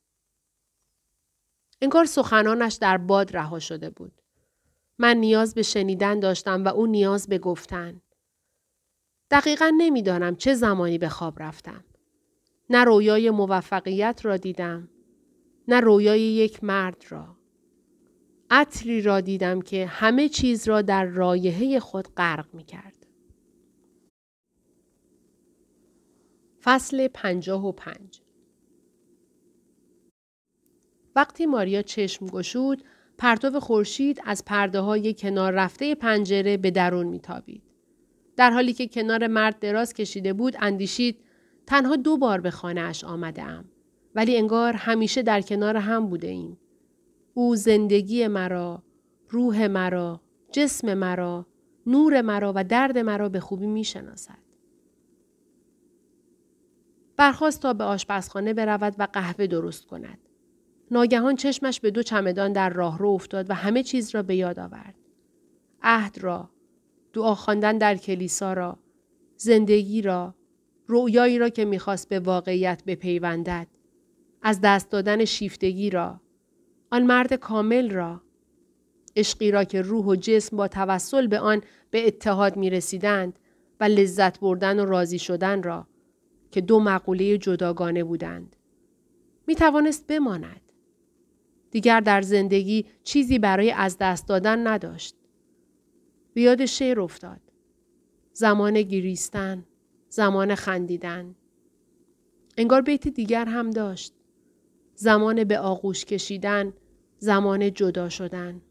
انگار 1.82 2.06
سخنانش 2.06 2.73
در 2.73 2.97
باد 2.97 3.38
رها 3.38 3.60
شده 3.60 3.89
بود. 3.89 4.21
من 5.00 5.17
نیاز 5.17 5.56
به 5.56 5.62
شنیدن 5.62 6.19
داشتم 6.19 6.63
و 6.63 6.67
او 6.67 6.86
نیاز 6.86 7.28
به 7.28 7.38
گفتن. 7.38 8.02
دقیقا 9.32 9.73
نمی‌دانم 9.78 10.36
چه 10.36 10.54
زمانی 10.54 10.97
به 10.97 11.10
خواب 11.10 11.43
رفتم. 11.43 11.84
نه 12.69 12.84
رویای 12.84 13.30
موفقیت 13.30 14.21
را 14.23 14.38
دیدم. 14.38 14.89
نه 15.67 15.80
رویای 15.80 16.21
یک 16.21 16.63
مرد 16.63 17.04
را. 17.10 17.37
عطری 18.49 19.01
را 19.01 19.21
دیدم 19.21 19.62
که 19.62 19.86
همه 19.86 20.29
چیز 20.29 20.67
را 20.67 20.81
در 20.81 21.05
رایحه 21.05 21.79
خود 21.79 22.07
غرق 22.17 22.53
می 22.53 22.63
کرد. 22.63 23.05
فصل 26.63 27.07
پنجاه 27.07 27.67
و 27.67 27.71
پنج 27.71 28.21
وقتی 31.15 31.45
ماریا 31.45 31.81
چشم 31.81 32.25
گشود 32.25 32.83
پرتو 33.17 33.60
خورشید 33.60 34.21
از 34.25 34.45
پرده 34.45 34.79
های 34.79 35.13
کنار 35.13 35.53
رفته 35.53 35.95
پنجره 35.95 36.57
به 36.57 36.71
درون 36.71 37.07
میتابید. 37.07 37.63
در 38.36 38.51
حالی 38.51 38.73
که 38.73 38.88
کنار 38.88 39.27
مرد 39.27 39.60
دراز 39.60 39.93
کشیده 39.93 40.33
بود 40.33 40.55
اندیشید 40.60 41.19
تنها 41.67 41.95
دو 41.95 42.17
بار 42.17 42.41
به 42.41 42.51
خانه 42.51 42.81
اش 42.81 43.03
آمده 43.03 43.43
ام. 43.43 43.65
ولی 44.15 44.38
انگار 44.38 44.73
همیشه 44.73 45.21
در 45.21 45.41
کنار 45.41 45.77
هم 45.77 46.07
بوده 46.07 46.27
ایم. 46.27 46.57
او 47.38 47.56
زندگی 47.56 48.28
مرا، 48.28 48.84
روح 49.30 49.67
مرا، 49.67 50.21
جسم 50.52 50.93
مرا، 50.93 51.45
نور 51.88 52.21
مرا 52.21 52.54
و 52.56 52.63
درد 52.63 52.97
مرا 52.97 53.30
به 53.30 53.39
خوبی 53.39 53.67
می 53.67 53.84
شناسد. 53.84 54.38
برخواست 57.17 57.62
تا 57.62 57.73
به 57.73 57.84
آشپزخانه 57.84 58.54
برود 58.54 58.95
و 59.00 59.08
قهوه 59.13 59.47
درست 59.47 59.86
کند. 59.86 60.19
ناگهان 60.91 61.36
چشمش 61.36 61.80
به 61.80 61.91
دو 61.91 62.04
چمدان 62.04 62.54
در 62.54 62.69
راه 62.69 62.97
رو 62.97 63.10
افتاد 63.10 63.50
و 63.50 63.54
همه 63.54 63.84
چیز 63.84 64.15
را 64.15 64.23
به 64.23 64.36
یاد 64.36 64.60
آورد. 64.60 64.95
عهد 65.82 66.17
را، 66.17 66.50
دعا 67.13 67.36
خواندن 67.36 67.78
در 67.78 67.95
کلیسا 67.95 68.54
را، 68.54 68.80
زندگی 69.36 70.02
را، 70.02 70.36
رویایی 70.88 71.39
را 71.39 71.50
که 71.50 71.65
می‌خواست 71.65 72.10
به 72.10 72.19
واقعیت 72.19 72.84
بپیوندد، 72.86 73.67
از 74.41 74.60
دست 74.63 74.89
دادن 74.91 75.26
شیفتگی 75.26 75.89
را، 75.89 76.21
آن 76.91 77.04
مرد 77.04 77.34
کامل 77.34 77.91
را، 77.91 78.21
عشقی 79.15 79.52
را 79.52 79.63
که 79.63 79.82
روح 79.82 80.06
و 80.06 80.15
جسم 80.15 80.58
با 80.58 80.67
توسل 80.67 81.28
به 81.28 81.39
آن 81.39 81.62
به 81.91 82.08
اتحاد 82.08 82.58
می 82.58 82.69
رسیدند 82.69 83.39
و 83.80 83.84
لذت 83.84 84.39
بردن 84.39 84.80
و 84.80 84.86
راضی 84.86 85.19
شدن 85.19 85.63
را 85.63 85.88
که 86.52 86.62
دو 86.62 86.80
مقوله 86.80 87.38
جداگانه 87.38 88.04
بودند. 88.04 88.56
می 89.47 89.56
توانست 89.56 90.08
بماند. 90.08 90.62
دیگر 91.71 92.00
در 92.00 92.21
زندگی 92.21 92.86
چیزی 93.04 93.39
برای 93.39 93.71
از 93.71 93.97
دست 94.00 94.28
دادن 94.28 94.67
نداشت. 94.67 95.15
بیاد 96.34 96.65
شعر 96.65 97.02
افتاد. 97.02 97.41
زمان 98.34 98.82
گریستن، 98.82 99.65
زمان 100.10 100.56
خندیدن. 100.56 101.36
انگار 102.58 102.82
بیت 102.82 103.08
دیگر 103.08 103.45
هم 103.45 103.69
داشت. 103.69 104.13
زمان 104.99 105.43
به 105.43 105.60
آغوش 105.60 106.05
کشیدن، 106.05 106.73
زمان 107.17 107.73
جدا 107.73 108.10
شدن. 108.10 108.62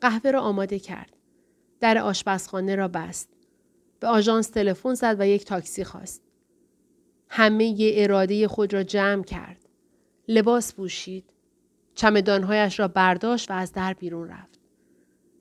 قهوه 0.00 0.30
را 0.30 0.40
آماده 0.40 0.78
کرد. 0.78 1.16
در 1.80 1.98
آشپزخانه 1.98 2.76
را 2.76 2.88
بست. 2.88 3.28
به 4.00 4.06
آژانس 4.06 4.48
تلفن 4.48 4.94
زد 4.94 5.16
و 5.18 5.28
یک 5.28 5.44
تاکسی 5.44 5.84
خواست. 5.84 6.22
همه 7.28 7.80
ی 7.80 8.02
اراده 8.02 8.48
خود 8.48 8.74
را 8.74 8.82
جمع 8.82 9.22
کرد. 9.22 9.68
لباس 10.28 10.74
پوشید. 10.74 11.24
چمدانهایش 11.94 12.80
را 12.80 12.88
برداشت 12.88 13.50
و 13.50 13.54
از 13.54 13.72
در 13.72 13.92
بیرون 13.92 14.28
رفت. 14.28 14.60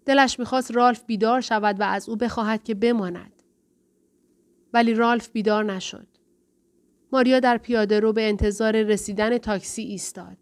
دلش 0.05 0.39
می‌خواست 0.39 0.75
رالف 0.75 1.03
بیدار 1.03 1.41
شود 1.41 1.79
و 1.79 1.83
از 1.83 2.09
او 2.09 2.15
بخواهد 2.15 2.63
که 2.63 2.75
بماند. 2.75 3.43
ولی 4.73 4.93
رالف 4.93 5.29
بیدار 5.29 5.63
نشد. 5.63 6.07
ماریا 7.13 7.39
در 7.39 7.57
پیاده 7.57 7.99
رو 7.99 8.13
به 8.13 8.29
انتظار 8.29 8.81
رسیدن 8.81 9.37
تاکسی 9.37 9.81
ایستاد. 9.81 10.37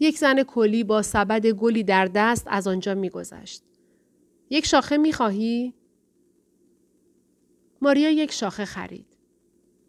یک 0.00 0.18
زن 0.18 0.42
کلی 0.42 0.84
با 0.84 1.02
سبد 1.02 1.46
گلی 1.46 1.82
در 1.82 2.06
دست 2.06 2.46
از 2.50 2.66
آنجا 2.66 2.94
میگذشت. 2.94 3.62
یک 4.50 4.66
شاخه 4.66 4.96
می‌خواهی؟ 4.96 5.74
ماریا 7.82 8.10
یک 8.10 8.32
شاخه 8.32 8.64
خرید. 8.64 9.06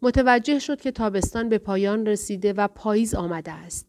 متوجه 0.02 0.58
شد 0.58 0.80
که 0.80 0.90
تابستان 0.90 1.48
به 1.48 1.58
پایان 1.58 2.06
رسیده 2.06 2.52
و 2.52 2.68
پاییز 2.68 3.14
آمده 3.14 3.52
است. 3.52 3.86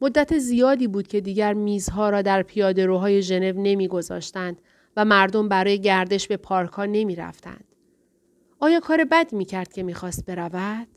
مدت 0.00 0.38
زیادی 0.38 0.86
بود 0.86 1.06
که 1.06 1.20
دیگر 1.20 1.52
میزها 1.52 2.10
را 2.10 2.22
در 2.22 2.42
پیاده 2.42 2.86
روهای 2.86 3.22
ژنو 3.22 3.62
نمیگذاشتند 3.62 4.62
و 4.96 5.04
مردم 5.04 5.48
برای 5.48 5.80
گردش 5.80 6.28
به 6.28 6.36
پارکها 6.36 6.84
نمی 6.84 7.16
رفتند. 7.16 7.73
آیا 8.64 8.80
کار 8.80 9.04
بد 9.04 9.32
می 9.32 9.44
کرد 9.44 9.72
که 9.72 9.82
می‌خواست 9.82 10.26
برود؟ 10.26 10.88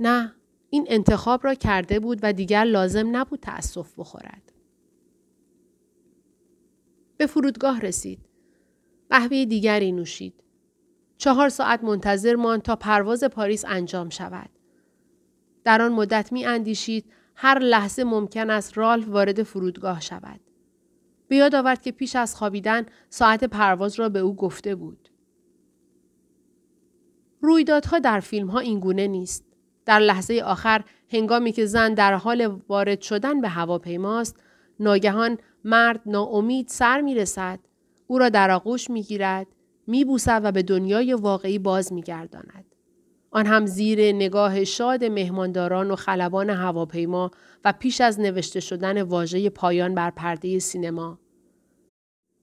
نه، 0.00 0.34
این 0.70 0.86
انتخاب 0.88 1.44
را 1.44 1.54
کرده 1.54 2.00
بود 2.00 2.18
و 2.22 2.32
دیگر 2.32 2.64
لازم 2.64 3.16
نبود 3.16 3.40
تأسف 3.40 3.98
بخورد. 3.98 4.52
به 7.16 7.26
فرودگاه 7.26 7.80
رسید. 7.80 8.18
قهوه 9.10 9.44
دیگری 9.44 9.92
نوشید. 9.92 10.34
چهار 11.18 11.48
ساعت 11.48 11.84
منتظر 11.84 12.34
ماند 12.34 12.62
تا 12.62 12.76
پرواز 12.76 13.24
پاریس 13.24 13.64
انجام 13.64 14.08
شود. 14.08 14.50
در 15.64 15.82
آن 15.82 15.92
مدت 15.92 16.32
می 16.32 16.44
اندیشید 16.44 17.12
هر 17.34 17.58
لحظه 17.58 18.04
ممکن 18.04 18.50
است 18.50 18.78
رالف 18.78 19.08
وارد 19.08 19.42
فرودگاه 19.42 20.00
شود. 20.00 20.40
به 21.28 21.36
یاد 21.36 21.54
آورد 21.54 21.82
که 21.82 21.92
پیش 21.92 22.16
از 22.16 22.36
خوابیدن 22.36 22.86
ساعت 23.10 23.44
پرواز 23.44 23.94
را 23.98 24.08
به 24.08 24.18
او 24.18 24.36
گفته 24.36 24.74
بود. 24.74 25.09
رویدادها 27.40 27.98
در 27.98 28.20
فیلم 28.20 28.48
ها 28.48 28.58
اینگونه 28.58 29.06
نیست. 29.06 29.44
در 29.86 29.98
لحظه 29.98 30.42
آخر 30.44 30.84
هنگامی 31.12 31.52
که 31.52 31.66
زن 31.66 31.94
در 31.94 32.14
حال 32.14 32.60
وارد 32.68 33.00
شدن 33.00 33.40
به 33.40 33.48
هواپیماست 33.48 34.36
ناگهان 34.80 35.38
مرد 35.64 36.00
ناامید 36.06 36.68
سر 36.68 37.00
می 37.00 37.14
رسد 37.14 37.58
او 38.06 38.18
را 38.18 38.28
در 38.28 38.50
آغوش 38.50 38.90
می 38.90 39.02
گیرد 39.02 39.46
می 39.86 40.06
و 40.26 40.52
به 40.52 40.62
دنیای 40.62 41.14
واقعی 41.14 41.58
باز 41.58 41.92
می 41.92 42.02
گرداند. 42.02 42.64
آن 43.30 43.46
هم 43.46 43.66
زیر 43.66 44.12
نگاه 44.12 44.64
شاد 44.64 45.04
مهمانداران 45.04 45.90
و 45.90 45.96
خلبان 45.96 46.50
هواپیما 46.50 47.30
و 47.64 47.72
پیش 47.72 48.00
از 48.00 48.20
نوشته 48.20 48.60
شدن 48.60 49.02
واژه 49.02 49.50
پایان 49.50 49.94
بر 49.94 50.10
پرده 50.10 50.58
سینما. 50.58 51.18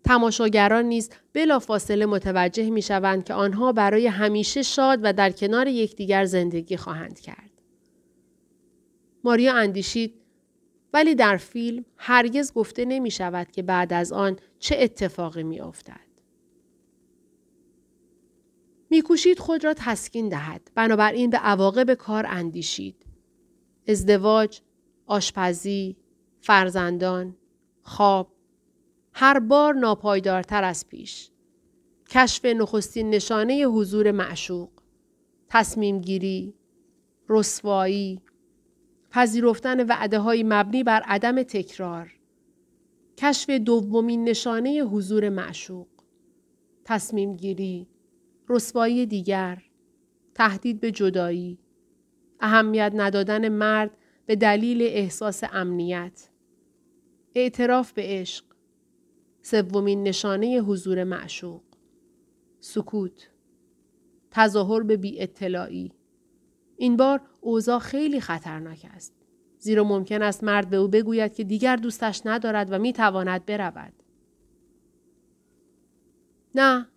تماشاگران 0.07 0.85
نیز 0.85 1.09
بلافاصله 1.33 2.05
متوجه 2.05 2.69
می 2.69 2.81
شوند 2.81 3.23
که 3.23 3.33
آنها 3.33 3.71
برای 3.71 4.07
همیشه 4.07 4.61
شاد 4.61 4.99
و 5.03 5.13
در 5.13 5.31
کنار 5.31 5.67
یکدیگر 5.67 6.25
زندگی 6.25 6.77
خواهند 6.77 7.19
کرد. 7.19 7.51
ماریا 9.23 9.53
اندیشید 9.53 10.13
ولی 10.93 11.15
در 11.15 11.37
فیلم 11.37 11.85
هرگز 11.97 12.53
گفته 12.53 12.85
نمی 12.85 13.11
شود 13.11 13.51
که 13.51 13.63
بعد 13.63 13.93
از 13.93 14.13
آن 14.13 14.39
چه 14.59 14.75
اتفاقی 14.79 15.43
می 15.43 15.59
افتد. 15.59 16.07
میکوشید 18.89 19.39
خود 19.39 19.65
را 19.65 19.73
تسکین 19.77 20.29
دهد 20.29 20.71
بنابراین 20.75 21.29
به 21.29 21.37
عواقب 21.37 21.93
کار 21.93 22.25
اندیشید 22.27 23.05
ازدواج 23.87 24.61
آشپزی 25.05 25.97
فرزندان 26.41 27.35
خواب 27.81 28.36
هر 29.19 29.39
بار 29.39 29.73
ناپایدارتر 29.73 30.63
از 30.63 30.87
پیش. 30.87 31.29
کشف 32.09 32.45
نخستین 32.45 33.09
نشانه 33.09 33.63
حضور 33.63 34.11
معشوق 34.11 34.69
تصمیم 35.49 36.01
گیری 36.01 36.53
رسوایی 37.29 38.21
پذیرفتن 39.11 39.85
وعده 39.85 40.19
های 40.19 40.43
مبنی 40.43 40.83
بر 40.83 41.01
عدم 41.01 41.43
تکرار. 41.43 42.13
کشف 43.17 43.49
دومین 43.49 44.23
نشانه 44.23 44.79
حضور 44.79 45.29
معشوق 45.29 45.87
تصمیم 46.85 47.35
گیری 47.35 47.87
رسوایی 48.49 49.05
دیگر، 49.05 49.63
تهدید 50.35 50.79
به 50.79 50.91
جدایی، 50.91 51.59
اهمیت 52.39 52.91
ندادن 52.95 53.49
مرد 53.49 53.97
به 54.25 54.35
دلیل 54.35 54.81
احساس 54.81 55.43
امنیت، 55.51 56.29
اعتراف 57.35 57.91
به 57.91 58.01
عشق، 58.05 58.46
سومین 59.49 60.03
نشانه 60.03 60.57
حضور 60.57 61.03
معشوق، 61.03 61.61
سکوت، 62.59 63.29
تظاهر 64.31 64.83
به 64.83 64.97
بی 64.97 65.21
اطلاعی. 65.21 65.91
این 66.77 66.97
بار 66.97 67.21
اوضاع 67.41 67.79
خیلی 67.79 68.19
خطرناک 68.19 68.85
است. 68.93 69.13
زیرا 69.59 69.83
ممکن 69.83 70.21
است 70.21 70.43
مرد 70.43 70.69
به 70.69 70.77
او 70.77 70.87
بگوید 70.87 71.33
که 71.33 71.43
دیگر 71.43 71.75
دوستش 71.75 72.21
ندارد 72.25 72.71
و 72.71 72.79
می 72.79 72.93
تواند 72.93 73.45
برود. 73.45 73.93
نه 76.55 76.87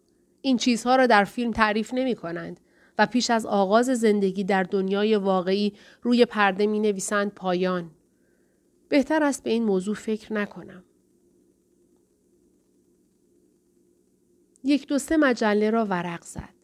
این 0.41 0.57
چیزها 0.57 0.97
را 0.97 1.07
در 1.07 1.25
فیلم 1.25 1.51
تعریف 1.51 1.95
نمی 1.95 2.15
کنند 2.15 2.61
و 2.99 3.07
پیش 3.07 3.31
از 3.31 3.47
آغاز 3.47 3.87
زندگی 3.87 4.45
در 4.45 4.63
دنیای 4.63 5.17
واقعی 5.17 5.73
روی 6.03 6.25
پرده 6.25 6.67
می 6.67 6.81
نویسند 6.81 7.35
پایان. 7.35 7.91
بهتر 8.89 9.23
است 9.23 9.45
به 9.45 9.51
این 9.51 9.65
موضوع 9.65 9.95
فکر 9.95 10.33
نکنم. 10.33 10.85
یک 14.65 14.87
دو 14.89 14.99
سه 14.99 15.17
مجله 15.17 15.71
را 15.71 15.85
ورق 15.85 16.25
زد. 16.25 16.55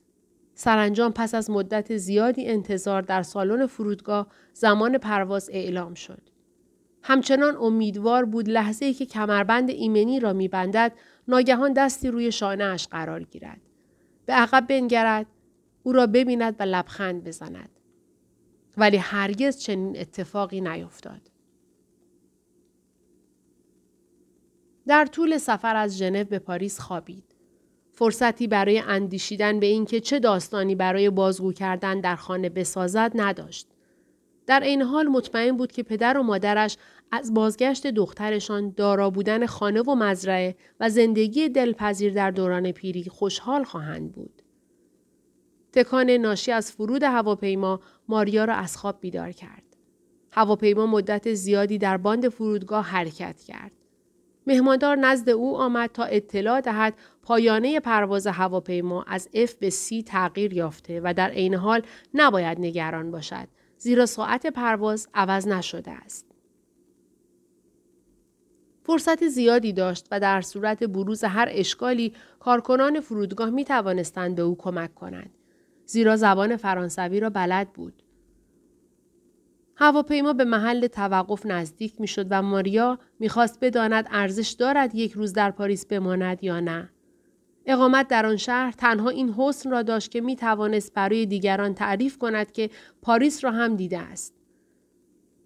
سرانجام 0.54 1.12
پس 1.12 1.34
از 1.34 1.50
مدت 1.50 1.96
زیادی 1.96 2.46
انتظار 2.46 3.02
در 3.02 3.22
سالن 3.22 3.66
فرودگاه 3.66 4.26
زمان 4.52 4.98
پرواز 4.98 5.50
اعلام 5.52 5.94
شد. 5.94 6.22
همچنان 7.02 7.56
امیدوار 7.56 8.24
بود 8.24 8.48
لحظه 8.48 8.86
ای 8.86 8.94
که 8.94 9.06
کمربند 9.06 9.70
ایمنی 9.70 10.20
را 10.20 10.32
میبندد 10.32 10.92
ناگهان 11.28 11.72
دستی 11.72 12.08
روی 12.08 12.32
شانه 12.32 12.64
اش 12.64 12.88
قرار 12.88 13.22
گیرد. 13.22 13.60
به 14.26 14.32
عقب 14.32 14.66
بنگرد 14.68 15.26
او 15.82 15.92
را 15.92 16.06
ببیند 16.06 16.56
و 16.58 16.62
لبخند 16.62 17.24
بزند. 17.24 17.70
ولی 18.76 18.96
هرگز 18.96 19.58
چنین 19.58 19.98
اتفاقی 19.98 20.60
نیفتاد. 20.60 21.30
در 24.86 25.06
طول 25.06 25.38
سفر 25.38 25.76
از 25.76 25.98
ژنو 25.98 26.24
به 26.24 26.38
پاریس 26.38 26.80
خوابید. 26.80 27.35
فرصتی 27.98 28.46
برای 28.46 28.78
اندیشیدن 28.78 29.60
به 29.60 29.66
اینکه 29.66 30.00
چه 30.00 30.18
داستانی 30.18 30.74
برای 30.74 31.10
بازگو 31.10 31.52
کردن 31.52 32.00
در 32.00 32.16
خانه 32.16 32.48
بسازد 32.48 33.12
نداشت. 33.14 33.68
در 34.46 34.60
این 34.60 34.82
حال 34.82 35.06
مطمئن 35.06 35.56
بود 35.56 35.72
که 35.72 35.82
پدر 35.82 36.18
و 36.18 36.22
مادرش 36.22 36.76
از 37.12 37.34
بازگشت 37.34 37.86
دخترشان 37.86 38.70
دارا 38.76 39.10
بودن 39.10 39.46
خانه 39.46 39.82
و 39.82 39.94
مزرعه 39.94 40.56
و 40.80 40.90
زندگی 40.90 41.48
دلپذیر 41.48 42.12
در 42.14 42.30
دوران 42.30 42.72
پیری 42.72 43.04
خوشحال 43.04 43.64
خواهند 43.64 44.12
بود. 44.12 44.42
تکان 45.72 46.10
ناشی 46.10 46.52
از 46.52 46.72
فرود 46.72 47.02
هواپیما 47.02 47.80
ماریا 48.08 48.44
را 48.44 48.54
از 48.54 48.76
خواب 48.76 49.00
بیدار 49.00 49.32
کرد. 49.32 49.62
هواپیما 50.30 50.86
مدت 50.86 51.34
زیادی 51.34 51.78
در 51.78 51.96
باند 51.96 52.28
فرودگاه 52.28 52.84
حرکت 52.84 53.42
کرد. 53.42 53.72
مهماندار 54.46 54.96
نزد 54.96 55.30
او 55.30 55.56
آمد 55.56 55.90
تا 55.92 56.04
اطلاع 56.04 56.60
دهد 56.60 56.94
پایانه 57.22 57.80
پرواز 57.80 58.26
هواپیما 58.26 59.02
از 59.02 59.28
F 59.34 59.50
به 59.60 59.70
C 59.70 60.04
تغییر 60.06 60.52
یافته 60.52 61.00
و 61.04 61.14
در 61.14 61.30
عین 61.30 61.54
حال 61.54 61.82
نباید 62.14 62.60
نگران 62.60 63.10
باشد 63.10 63.48
زیرا 63.78 64.06
ساعت 64.06 64.46
پرواز 64.46 65.08
عوض 65.14 65.48
نشده 65.48 65.90
است. 65.90 66.26
فرصت 68.82 69.28
زیادی 69.28 69.72
داشت 69.72 70.06
و 70.10 70.20
در 70.20 70.40
صورت 70.40 70.84
بروز 70.84 71.24
هر 71.24 71.48
اشکالی 71.50 72.14
کارکنان 72.40 73.00
فرودگاه 73.00 73.50
می 73.50 73.64
توانستند 73.64 74.36
به 74.36 74.42
او 74.42 74.56
کمک 74.56 74.94
کنند. 74.94 75.30
زیرا 75.86 76.16
زبان 76.16 76.56
فرانسوی 76.56 77.20
را 77.20 77.30
بلد 77.30 77.72
بود. 77.72 78.02
هواپیما 79.78 80.32
به 80.32 80.44
محل 80.44 80.86
توقف 80.86 81.46
نزدیک 81.46 82.00
می 82.00 82.06
شد 82.06 82.26
و 82.30 82.42
ماریا 82.42 82.98
می‌خواست 83.18 83.58
بداند 83.60 84.06
ارزش 84.10 84.50
دارد 84.50 84.94
یک 84.94 85.12
روز 85.12 85.32
در 85.32 85.50
پاریس 85.50 85.86
بماند 85.86 86.44
یا 86.44 86.60
نه. 86.60 86.90
اقامت 87.66 88.08
در 88.08 88.26
آن 88.26 88.36
شهر 88.36 88.72
تنها 88.72 89.08
این 89.08 89.32
حسن 89.32 89.70
را 89.70 89.82
داشت 89.82 90.10
که 90.10 90.20
می 90.20 90.36
توانست 90.36 90.94
برای 90.94 91.26
دیگران 91.26 91.74
تعریف 91.74 92.18
کند 92.18 92.52
که 92.52 92.70
پاریس 93.02 93.44
را 93.44 93.50
هم 93.50 93.76
دیده 93.76 93.98
است. 93.98 94.34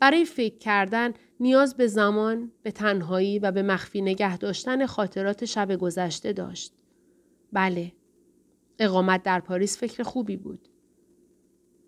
برای 0.01 0.25
فکر 0.25 0.59
کردن 0.59 1.12
نیاز 1.40 1.77
به 1.77 1.87
زمان، 1.87 2.53
به 2.62 2.71
تنهایی 2.71 3.38
و 3.38 3.53
به 3.53 3.62
مخفی 3.62 4.03
نگه 4.03 4.38
داشتن 4.38 4.87
خاطرات 4.87 5.45
شب 5.45 5.77
گذشته 5.77 6.33
داشت. 6.33 6.73
بله، 7.53 7.93
اقامت 8.79 9.23
در 9.23 9.40
پاریس 9.40 9.79
فکر 9.79 10.03
خوبی 10.03 10.37
بود. 10.37 10.70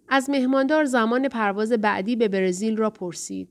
از 0.08 0.30
مهماندار 0.30 0.84
زمان 0.84 1.28
پرواز 1.28 1.72
بعدی 1.72 2.16
به 2.16 2.28
برزیل 2.28 2.76
را 2.76 2.90
پرسید. 2.90 3.48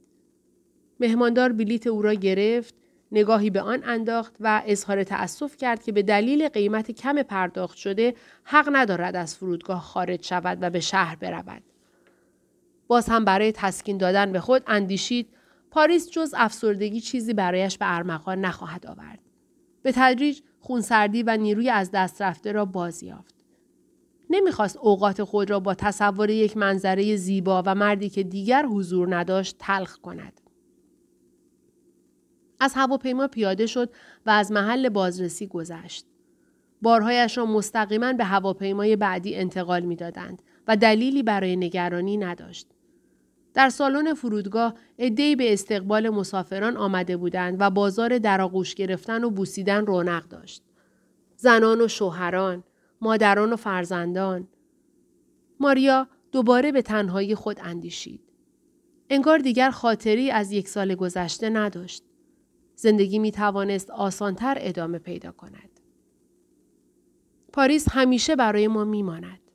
مهماندار 1.00 1.52
بلیت 1.52 1.88
او 1.88 2.02
را 2.02 2.14
گرفت، 2.14 2.76
نگاهی 3.12 3.50
به 3.50 3.62
آن 3.62 3.84
انداخت 3.84 4.36
و 4.40 4.62
اظهار 4.66 5.04
تأسف 5.04 5.58
کرد 5.58 5.84
که 5.84 5.92
به 5.92 6.04
دلیل 6.04 6.48
قیمت 6.48 6.92
کم 6.92 7.24
پرداخت 7.24 7.78
شده 7.78 8.16
حق 8.44 8.70
ندارد 8.72 9.16
از 9.16 9.36
فرودگاه 9.36 9.82
خارج 9.82 10.26
شود 10.26 10.58
و 10.62 10.70
به 10.70 10.80
شهر 10.80 11.16
برود. 11.16 11.64
باز 12.88 13.10
هم 13.10 13.26
برای 13.26 13.52
تسکین 13.52 13.98
دادن 13.98 14.32
به 14.32 14.40
خود 14.40 14.64
اندیشید 14.68 15.28
پاریس 15.72 16.10
جز 16.10 16.34
افسردگی 16.38 17.02
چیزی 17.02 17.34
برایش 17.34 17.78
به 17.78 17.96
ارمغان 17.96 18.46
نخواهد 18.46 18.88
آورد. 18.88 19.20
به 19.84 19.92
تدریج 19.92 20.42
خونسردی 20.60 21.24
و 21.24 21.38
نیروی 21.38 21.70
از 21.70 21.92
دست 21.92 22.22
رفته 22.22 22.52
را 22.52 22.66
باز 22.66 23.04
یافت. 23.04 23.41
نمی‌خواست 24.32 24.78
اوقات 24.78 25.24
خود 25.24 25.50
را 25.50 25.60
با 25.60 25.74
تصور 25.74 26.30
یک 26.30 26.58
منظره 26.58 27.16
زیبا 27.16 27.64
و 27.66 27.76
مردی 27.76 28.10
که 28.10 28.24
دیگر 28.24 28.66
حضور 28.66 29.16
نداشت 29.16 29.56
تلخ 29.60 29.98
کند. 29.98 30.42
از 32.60 32.74
هواپیما 32.76 33.28
پیاده 33.28 33.66
شد 33.66 33.90
و 34.26 34.30
از 34.30 34.52
محل 34.52 34.90
بازرسی 34.90 35.48
گذشت. 35.48 36.06
بارهایش 36.82 37.38
را 37.38 37.46
مستقیما 37.46 38.14
به 38.14 38.24
هواپیمای 38.24 38.96
بعدی 38.96 39.36
انتقال 39.36 39.82
می‌دادند 39.82 40.42
و 40.68 40.78
دلیلی 40.78 41.24
برای 41.24 41.56
نگرانی 41.56 42.18
نداشت. 42.18 42.68
در 43.54 43.70
سالن 43.70 44.14
فرودگاه 44.14 44.74
عدهای 45.00 45.36
به 45.36 45.54
استقبال 45.54 46.10
مسافران 46.10 46.78
آمده 46.78 47.18
بودند 47.18 47.58
و 47.60 47.70
بازار 47.70 48.18
درآغوش 48.18 48.76
گرفتن 48.76 49.24
و 49.24 49.30
بوسیدن 49.30 49.86
رونق 49.86 50.28
داشت. 50.28 50.64
زنان 51.36 51.82
و 51.82 51.88
شوهران، 51.88 52.64
مادران 53.02 53.54
و 53.54 53.56
فرزندان. 53.56 54.48
ماریا 55.60 56.08
دوباره 56.32 56.72
به 56.72 56.82
تنهایی 56.82 57.36
خود 57.36 57.60
اندیشید. 57.64 58.22
انگار 59.10 59.38
دیگر 59.38 59.70
خاطری 59.72 60.32
از 60.32 60.52
یک 60.52 60.68
سال 60.68 60.96
گذشته 60.96 61.50
نداشت. 61.50 62.04
زندگی 62.76 63.20
می 63.20 63.32
توانست 63.32 63.90
آسانتر 63.90 64.58
ادامه 64.60 65.00
پیدا 65.00 65.32
کند. 65.32 65.80
پاریس 67.54 67.88
همیشه 67.90 68.36
برای 68.36 68.68
ما 68.68 68.84
می 68.84 69.04
ماند. 69.04 69.52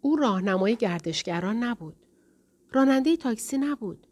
او 0.00 0.16
راهنمای 0.16 0.76
گردشگران 0.76 1.56
نبود. 1.56 1.96
راننده 2.72 3.16
تاکسی 3.16 3.58
نبود. 3.58 4.06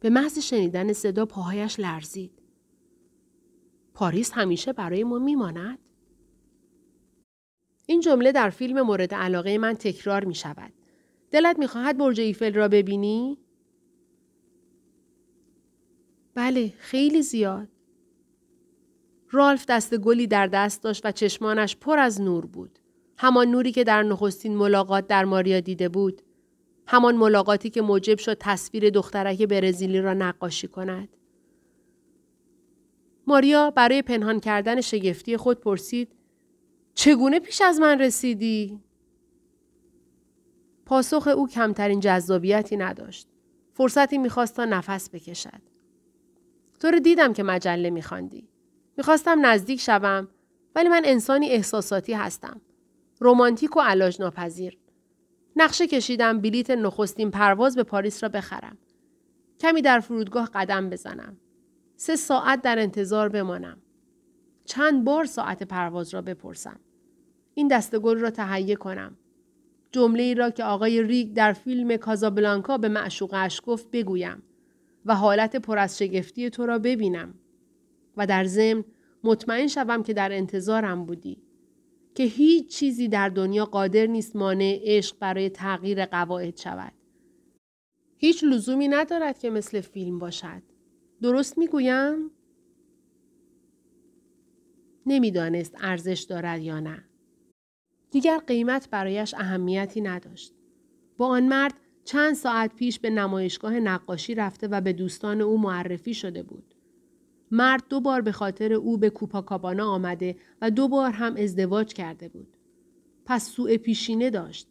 به 0.00 0.10
محض 0.10 0.38
شنیدن 0.38 0.92
صدا 0.92 1.26
پاهایش 1.26 1.80
لرزید. 1.80 2.42
پاریس 3.94 4.32
همیشه 4.32 4.72
برای 4.72 5.04
ما 5.04 5.18
میماند؟ 5.18 5.78
این 7.86 8.00
جمله 8.00 8.32
در 8.32 8.50
فیلم 8.50 8.80
مورد 8.80 9.14
علاقه 9.14 9.58
من 9.58 9.74
تکرار 9.74 10.24
می 10.24 10.34
شود. 10.34 10.72
دلت 11.30 11.58
می 11.58 11.66
خواهد 11.66 11.98
برج 11.98 12.20
ایفل 12.20 12.54
را 12.54 12.68
ببینی؟ 12.68 13.38
بله، 16.34 16.72
خیلی 16.78 17.22
زیاد. 17.22 17.68
رالف 19.30 19.66
دست 19.68 19.98
گلی 19.98 20.26
در 20.26 20.46
دست 20.46 20.82
داشت 20.82 21.06
و 21.06 21.12
چشمانش 21.12 21.76
پر 21.76 21.98
از 21.98 22.20
نور 22.20 22.46
بود. 22.46 22.78
همان 23.18 23.48
نوری 23.48 23.72
که 23.72 23.84
در 23.84 24.02
نخستین 24.02 24.56
ملاقات 24.56 25.06
در 25.06 25.24
ماریا 25.24 25.60
دیده 25.60 25.88
بود. 25.88 26.22
همان 26.86 27.16
ملاقاتی 27.16 27.70
که 27.70 27.82
موجب 27.82 28.18
شد 28.18 28.36
تصویر 28.40 28.90
دخترک 28.90 29.42
برزیلی 29.42 30.00
را 30.00 30.14
نقاشی 30.14 30.68
کند. 30.68 31.08
ماریا 33.26 33.70
برای 33.70 34.02
پنهان 34.02 34.40
کردن 34.40 34.80
شگفتی 34.80 35.36
خود 35.36 35.60
پرسید 35.60 36.12
چگونه 36.94 37.40
پیش 37.40 37.62
از 37.62 37.80
من 37.80 37.98
رسیدی؟ 38.00 38.80
پاسخ 40.86 41.26
او 41.26 41.48
کمترین 41.48 42.00
جذابیتی 42.00 42.76
نداشت. 42.76 43.28
فرصتی 43.72 44.18
می‌خواست 44.18 44.56
تا 44.56 44.64
نفس 44.64 45.10
بکشد. 45.10 45.60
تو 46.80 46.90
رو 46.90 46.98
دیدم 46.98 47.32
که 47.32 47.42
مجله 47.42 47.90
میخواندی. 47.90 48.48
می‌خواستم 48.96 49.46
نزدیک 49.46 49.80
شوم 49.80 50.28
ولی 50.74 50.88
من 50.88 51.02
انسانی 51.04 51.48
احساساتی 51.48 52.12
هستم. 52.12 52.60
رومانتیک 53.20 53.76
و 53.76 53.80
علاج 53.80 54.20
ناپذیر. 54.20 54.78
نقشه 55.56 55.86
کشیدم 55.86 56.40
بلیت 56.40 56.70
نخستین 56.70 57.30
پرواز 57.30 57.76
به 57.76 57.82
پاریس 57.82 58.22
را 58.22 58.28
بخرم. 58.28 58.78
کمی 59.60 59.82
در 59.82 60.00
فرودگاه 60.00 60.50
قدم 60.54 60.90
بزنم. 60.90 61.36
سه 61.96 62.16
ساعت 62.16 62.62
در 62.62 62.78
انتظار 62.78 63.28
بمانم. 63.28 63.82
چند 64.64 65.04
بار 65.04 65.24
ساعت 65.24 65.62
پرواز 65.62 66.14
را 66.14 66.22
بپرسم. 66.22 66.80
این 67.54 67.68
دستگل 67.68 68.18
را 68.18 68.30
تهیه 68.30 68.76
کنم. 68.76 69.16
جمله 69.92 70.22
ای 70.22 70.34
را 70.34 70.50
که 70.50 70.64
آقای 70.64 71.02
ریگ 71.02 71.32
در 71.32 71.52
فیلم 71.52 71.96
کازابلانکا 71.96 72.78
به 72.78 72.88
معشوقش 72.88 73.60
گفت 73.66 73.90
بگویم 73.90 74.42
و 75.06 75.14
حالت 75.14 75.56
پر 75.56 75.78
از 75.78 75.98
شگفتی 75.98 76.50
تو 76.50 76.66
را 76.66 76.78
ببینم 76.78 77.34
و 78.16 78.26
در 78.26 78.44
ضمن 78.44 78.84
مطمئن 79.24 79.66
شوم 79.66 80.02
که 80.02 80.12
در 80.12 80.32
انتظارم 80.32 81.06
بودی 81.06 81.42
که 82.14 82.22
هیچ 82.22 82.76
چیزی 82.76 83.08
در 83.08 83.28
دنیا 83.28 83.64
قادر 83.64 84.06
نیست 84.06 84.36
مانع 84.36 84.80
عشق 84.82 85.16
برای 85.18 85.50
تغییر 85.50 86.06
قواعد 86.06 86.56
شود. 86.56 86.92
هیچ 88.16 88.44
لزومی 88.44 88.88
ندارد 88.88 89.38
که 89.38 89.50
مثل 89.50 89.80
فیلم 89.80 90.18
باشد. 90.18 90.62
درست 91.22 91.58
می‌گویم؟ 91.58 92.30
نمی‌دانست 95.06 95.76
ارزش 95.80 96.20
دارد 96.20 96.62
یا 96.62 96.80
نه. 96.80 97.04
دیگر 98.10 98.38
قیمت 98.38 98.90
برایش 98.90 99.34
اهمیتی 99.34 100.00
نداشت. 100.00 100.54
با 101.16 101.26
آن 101.26 101.48
مرد 101.48 101.74
چند 102.04 102.34
ساعت 102.34 102.74
پیش 102.74 102.98
به 102.98 103.10
نمایشگاه 103.10 103.80
نقاشی 103.80 104.34
رفته 104.34 104.68
و 104.68 104.80
به 104.80 104.92
دوستان 104.92 105.40
او 105.40 105.60
معرفی 105.60 106.14
شده 106.14 106.42
بود. 106.42 106.74
مرد 107.50 107.82
دو 107.88 108.00
بار 108.00 108.20
به 108.20 108.32
خاطر 108.32 108.72
او 108.72 108.98
به 108.98 109.10
کوپاکابانا 109.10 109.90
آمده 109.90 110.36
و 110.60 110.70
دو 110.70 110.88
بار 110.88 111.10
هم 111.10 111.36
ازدواج 111.36 111.92
کرده 111.92 112.28
بود. 112.28 112.56
پس 113.26 113.48
سوء 113.50 113.76
پیشینه 113.76 114.30
داشت. 114.30 114.68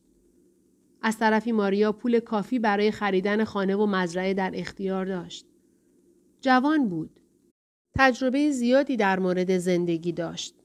از 1.01 1.17
طرفی 1.17 1.51
ماریا 1.51 1.91
پول 1.91 2.19
کافی 2.19 2.59
برای 2.59 2.91
خریدن 2.91 3.43
خانه 3.43 3.75
و 3.75 3.85
مزرعه 3.85 4.33
در 4.33 4.51
اختیار 4.53 5.05
داشت. 5.05 5.45
جوان 6.41 6.89
بود. 6.89 7.19
تجربه 7.95 8.51
زیادی 8.51 8.97
در 8.97 9.19
مورد 9.19 9.57
زندگی 9.57 10.11
داشت. 10.11 10.55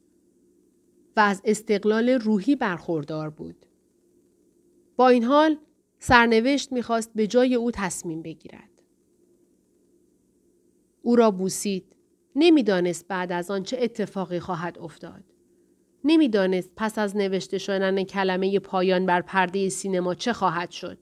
و 1.16 1.20
از 1.20 1.42
استقلال 1.44 2.08
روحی 2.08 2.56
برخوردار 2.56 3.30
بود. 3.30 3.66
با 4.96 5.08
این 5.08 5.24
حال 5.24 5.58
سرنوشت 5.98 6.72
می‌خواست 6.72 7.10
به 7.14 7.26
جای 7.26 7.54
او 7.54 7.70
تصمیم 7.70 8.22
بگیرد. 8.22 8.70
او 11.02 11.16
را 11.16 11.30
بوسید. 11.30 11.96
نمی‌دانست 12.36 13.08
بعد 13.08 13.32
از 13.32 13.50
آن 13.50 13.62
چه 13.62 13.78
اتفاقی 13.80 14.40
خواهد 14.40 14.78
افتاد. 14.78 15.24
نمی‌دانست 16.04 16.70
پس 16.76 16.98
از 16.98 17.16
نوشته 17.16 17.58
شدن 17.58 18.04
کلمه 18.04 18.58
پایان 18.58 19.06
بر 19.06 19.22
پرده 19.22 19.68
سینما 19.68 20.14
چه 20.14 20.32
خواهد 20.32 20.70
شد. 20.70 20.98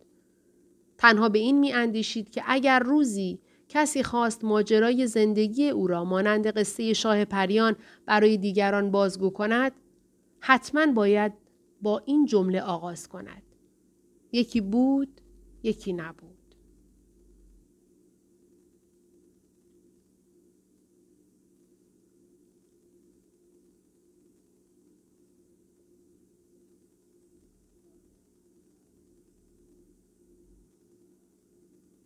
تنها 0.99 1.29
به 1.29 1.39
این 1.39 1.59
می 1.59 1.73
اندیشید 1.73 2.31
که 2.31 2.43
اگر 2.47 2.79
روزی 2.79 3.41
کسی 3.69 4.03
خواست 4.03 4.45
ماجرای 4.45 5.07
زندگی 5.07 5.69
او 5.69 5.87
را 5.87 6.05
مانند 6.05 6.47
قصه 6.47 6.93
شاه 6.93 7.25
پریان 7.25 7.77
برای 8.07 8.37
دیگران 8.37 8.91
بازگو 8.91 9.31
کند 9.31 9.73
حتما 10.41 10.87
باید 10.87 11.33
با 11.83 12.03
این 12.05 12.27
جمله 12.27 12.63
آغاز 12.63 13.09
کند. 13.09 13.43
یکی 14.33 14.61
بود 14.61 15.21
یکی 15.63 15.93
نبود. 15.93 16.36